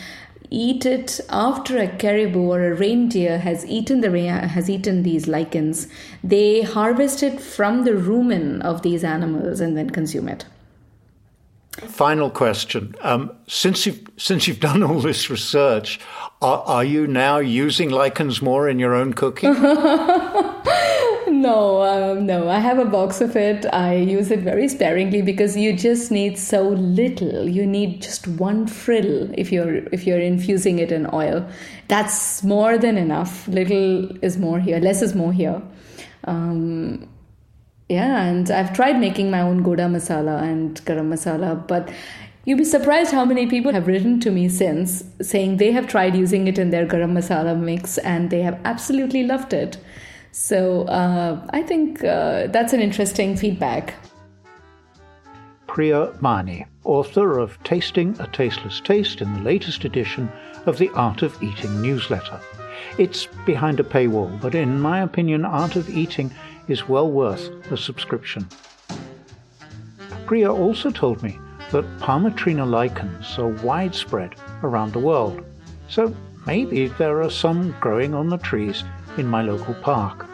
eat 0.50 0.86
it 0.86 1.20
after 1.30 1.78
a 1.78 1.88
caribou 1.88 2.52
or 2.52 2.72
a 2.72 2.76
reindeer 2.76 3.40
has 3.40 3.66
eaten 3.66 4.02
the 4.02 4.10
has 4.48 4.70
eaten 4.70 5.04
these 5.04 5.28
lichens. 5.28 5.88
They 6.24 6.62
harvest 6.62 7.24
it 7.24 7.40
from 7.40 7.84
the 7.84 7.92
rumen 7.92 8.62
of 8.62 8.82
these 8.82 9.04
animals 9.04 9.60
and 9.60 9.78
then 9.78 9.90
consume 9.90 10.28
it. 10.30 10.46
Final 11.72 12.32
question. 12.32 12.96
Um, 13.02 13.32
since 13.48 13.86
you've 13.86 14.02
since 14.18 14.48
you've 14.48 14.60
done 14.60 14.82
all 14.82 15.00
this 15.00 15.30
research 15.30 16.00
are, 16.42 16.64
are 16.64 16.84
you 16.84 17.06
now 17.06 17.38
using 17.38 17.90
lichens 17.90 18.42
more 18.42 18.68
in 18.68 18.80
your 18.80 18.96
own 18.96 19.14
cooking 19.14 19.54
no, 21.42 21.84
um, 21.84 22.26
no. 22.26 22.50
I 22.50 22.60
have 22.60 22.80
a 22.80 22.86
box 22.86 23.22
of 23.22 23.36
it. 23.36 23.66
I 23.74 23.96
use 23.96 24.32
it 24.32 24.40
very 24.40 24.68
sparingly 24.68 25.22
because 25.22 25.56
you 25.56 25.74
just 25.74 26.12
need 26.12 26.38
so 26.38 26.70
little. 26.70 27.48
You 27.48 27.66
need 27.66 28.02
just 28.02 28.28
one 28.28 28.68
frill 28.68 29.30
if 29.34 29.52
you're 29.52 29.78
if 29.92 30.06
you're 30.06 30.20
infusing 30.20 30.80
it 30.80 30.92
in 30.92 31.08
oil. 31.14 31.48
That's 31.88 32.44
more 32.44 32.78
than 32.78 32.98
enough. 32.98 33.48
Little 33.48 34.18
is 34.24 34.38
more 34.38 34.60
here. 34.60 34.80
Less 34.80 35.02
is 35.02 35.16
more 35.16 35.34
here. 35.34 35.62
Um, 36.26 37.08
yeah, 37.90 38.24
and 38.24 38.52
I've 38.52 38.74
tried 38.74 39.00
making 39.00 39.32
my 39.32 39.42
own 39.42 39.64
goda 39.64 39.84
masala 39.84 40.42
and 40.42 40.84
garam 40.86 41.10
masala, 41.10 41.66
but 41.68 41.90
You'd 42.48 42.60
be 42.60 42.64
surprised 42.64 43.12
how 43.12 43.26
many 43.26 43.46
people 43.46 43.74
have 43.74 43.88
written 43.88 44.22
to 44.22 44.32
me 44.32 44.48
since 44.48 45.04
saying 45.22 45.58
they 45.58 45.74
have 45.74 45.86
tried 45.86 46.16
using 46.16 46.48
it 46.48 46.58
in 46.58 46.70
their 46.70 46.86
garam 46.86 47.12
masala 47.12 47.60
mix 47.60 47.98
and 47.98 48.30
they 48.30 48.42
have 48.42 48.58
absolutely 48.64 49.24
loved 49.24 49.52
it. 49.52 49.78
So 50.40 50.84
uh, 50.84 51.42
I 51.50 51.64
think 51.64 52.04
uh, 52.04 52.46
that's 52.48 52.72
an 52.72 52.80
interesting 52.80 53.36
feedback. 53.36 53.96
Priya 55.66 56.14
Mani, 56.22 56.68
author 56.84 57.40
of 57.40 57.62
Tasting 57.64 58.16
a 58.20 58.28
Tasteless 58.28 58.80
Taste 58.80 59.20
in 59.20 59.34
the 59.34 59.42
latest 59.42 59.84
edition 59.84 60.32
of 60.68 60.78
the 60.78 60.90
Art 60.92 61.24
of 61.24 61.42
Eating 61.42 61.82
newsletter. 61.82 62.40
It's 63.00 63.26
behind 63.48 63.80
a 63.80 63.84
paywall, 63.84 64.40
but 64.40 64.54
in 64.54 64.80
my 64.80 65.02
opinion, 65.02 65.44
Art 65.44 65.76
of 65.76 65.90
Eating 65.90 66.32
is 66.68 66.88
well 66.88 67.10
worth 67.10 67.50
a 67.72 67.76
subscription. 67.76 68.48
Priya 70.28 70.54
also 70.54 70.92
told 70.92 71.24
me 71.24 71.40
that 71.72 72.00
Parmotrema 72.00 72.70
lichens 72.70 73.40
are 73.40 73.50
widespread 73.66 74.36
around 74.62 74.94
the 74.94 75.00
world, 75.00 75.44
so 75.90 76.16
maybe 76.46 76.88
there 76.88 77.24
are 77.24 77.32
some 77.32 77.76
growing 77.82 78.14
on 78.14 78.30
the 78.30 78.38
trees 78.38 78.84
in 79.18 79.28
my 79.28 79.42
local 79.42 79.74
park. 79.76 80.26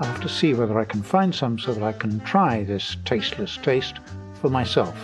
I'll 0.00 0.06
have 0.06 0.20
to 0.20 0.28
see 0.28 0.54
whether 0.54 0.78
I 0.78 0.84
can 0.84 1.02
find 1.02 1.34
some 1.34 1.58
so 1.58 1.74
that 1.74 1.82
I 1.82 1.92
can 1.92 2.20
try 2.20 2.64
this 2.64 2.96
tasteless 3.04 3.56
taste 3.56 3.98
for 4.40 4.48
myself. 4.48 4.96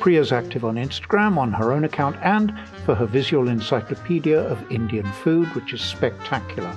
Priya's 0.00 0.32
active 0.32 0.64
on 0.64 0.74
Instagram 0.74 1.38
on 1.38 1.52
her 1.52 1.72
own 1.72 1.84
account 1.84 2.16
and 2.22 2.52
for 2.84 2.96
her 2.96 3.06
visual 3.06 3.46
encyclopedia 3.46 4.40
of 4.40 4.72
Indian 4.72 5.06
food, 5.12 5.46
which 5.54 5.72
is 5.72 5.80
spectacular. 5.80 6.74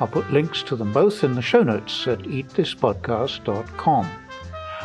I'll 0.00 0.06
put 0.06 0.32
links 0.32 0.62
to 0.64 0.76
them 0.76 0.92
both 0.94 1.24
in 1.24 1.34
the 1.34 1.42
show 1.42 1.62
notes 1.62 2.06
at 2.08 2.20
eatthispodcast.com. 2.20 4.10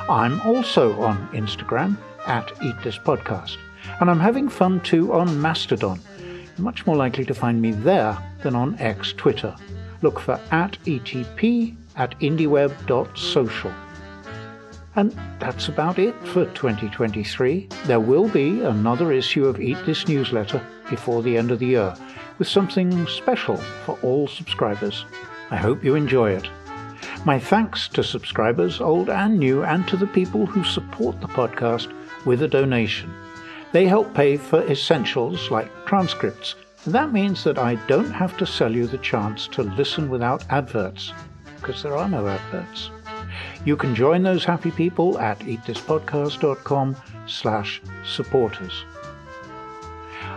I'm 0.10 0.42
also 0.42 1.00
on 1.02 1.28
Instagram 1.30 1.98
at 2.28 2.48
eatthispodcast, 2.56 3.58
and 4.02 4.10
I'm 4.10 4.20
having 4.20 4.50
fun 4.50 4.82
too 4.82 5.14
on 5.14 5.42
Mastodon. 5.42 6.02
You're 6.20 6.66
much 6.66 6.86
more 6.86 6.98
likely 6.98 7.24
to 7.26 7.34
find 7.34 7.62
me 7.62 7.72
there 7.72 8.18
on 8.56 8.80
X 8.80 9.14
Twitter 9.14 9.56
look 10.02 10.20
for 10.20 10.40
at 10.52 10.78
ETP 10.86 11.76
at 11.96 12.20
indieweb.social. 12.20 13.74
And 14.96 15.12
that's 15.40 15.68
about 15.68 16.00
it 16.00 16.16
for 16.28 16.46
2023. 16.46 17.70
There 17.86 18.00
will 18.00 18.28
be 18.30 18.62
another 18.62 19.12
issue 19.12 19.46
of 19.46 19.60
Eat 19.60 19.78
This 19.86 20.08
newsletter 20.08 20.66
before 20.90 21.22
the 21.22 21.38
end 21.38 21.52
of 21.52 21.60
the 21.60 21.68
year, 21.68 21.96
with 22.40 22.48
something 22.48 23.06
special 23.08 23.58
for 23.58 23.98
all 24.02 24.28
subscribers. 24.28 25.06
I 25.52 25.58
hope 25.58 25.84
you 25.84 25.96
enjoy 25.96 26.32
it. 26.32 26.50
My 27.26 27.40
thanks 27.40 27.88
to 27.90 28.04
subscribers, 28.04 28.82
old 28.82 29.10
and 29.10 29.38
new, 29.38 29.64
and 29.64 29.88
to 29.88 29.98
the 29.98 30.08
people 30.08 30.46
who 30.46 30.64
support 30.64 31.22
the 31.22 31.28
podcast 31.28 31.94
with 32.26 32.42
a 32.42 32.48
donation. 32.48 33.14
They 33.74 33.86
help 33.86 34.14
pay 34.14 34.38
for 34.38 34.64
essentials 34.64 35.52
like 35.52 35.72
transcripts 35.86 36.56
that 36.92 37.12
means 37.12 37.44
that 37.44 37.58
I 37.58 37.76
don't 37.88 38.12
have 38.12 38.38
to 38.38 38.46
sell 38.46 38.74
you 38.74 38.88
the 38.88 39.00
chance 39.00 39.50
to 39.50 39.64
listen 39.64 40.08
without 40.10 40.46
adverts, 40.50 41.12
because 41.56 41.84
there 41.84 41.98
are 41.98 42.08
no 42.08 42.26
adverts. 42.28 42.92
You 43.66 43.76
can 43.76 43.96
join 43.96 44.24
those 44.24 44.46
happy 44.46 44.72
people 44.72 45.20
at 45.20 45.40
eatthispodcast.com 45.40 46.96
slash 47.26 47.82
supporters. 48.06 48.86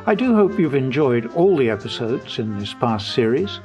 I 0.07 0.15
do 0.15 0.35
hope 0.35 0.59
you've 0.59 0.75
enjoyed 0.75 1.27
all 1.35 1.57
the 1.57 1.71
episodes 1.71 2.39
in 2.39 2.59
this 2.59 2.75
past 2.75 3.15
series. 3.15 3.61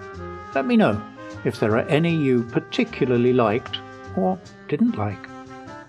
Let 0.54 0.68
me 0.68 0.78
know 0.78 1.02
if 1.44 1.60
there 1.60 1.76
are 1.78 1.88
any 1.88 2.16
you 2.16 2.44
particularly 2.44 3.34
liked 3.34 3.80
or 4.16 4.40
didn't 4.68 4.98
like. 4.98 5.28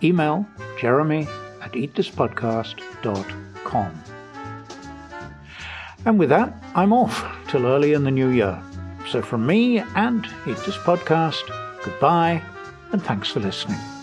Email 0.02 0.46
jeremy 0.78 1.28
at 1.62 1.72
eatthispodcast.com. 1.72 4.15
And 6.06 6.20
with 6.20 6.28
that, 6.28 6.54
I'm 6.76 6.92
off 6.92 7.24
till 7.48 7.66
early 7.66 7.92
in 7.92 8.04
the 8.04 8.12
new 8.12 8.28
year. 8.28 8.62
So 9.08 9.20
from 9.22 9.44
me 9.44 9.78
and 9.96 10.24
Eat 10.46 10.56
This 10.64 10.76
Podcast, 10.78 11.42
goodbye 11.84 12.40
and 12.92 13.02
thanks 13.02 13.28
for 13.28 13.40
listening. 13.40 13.95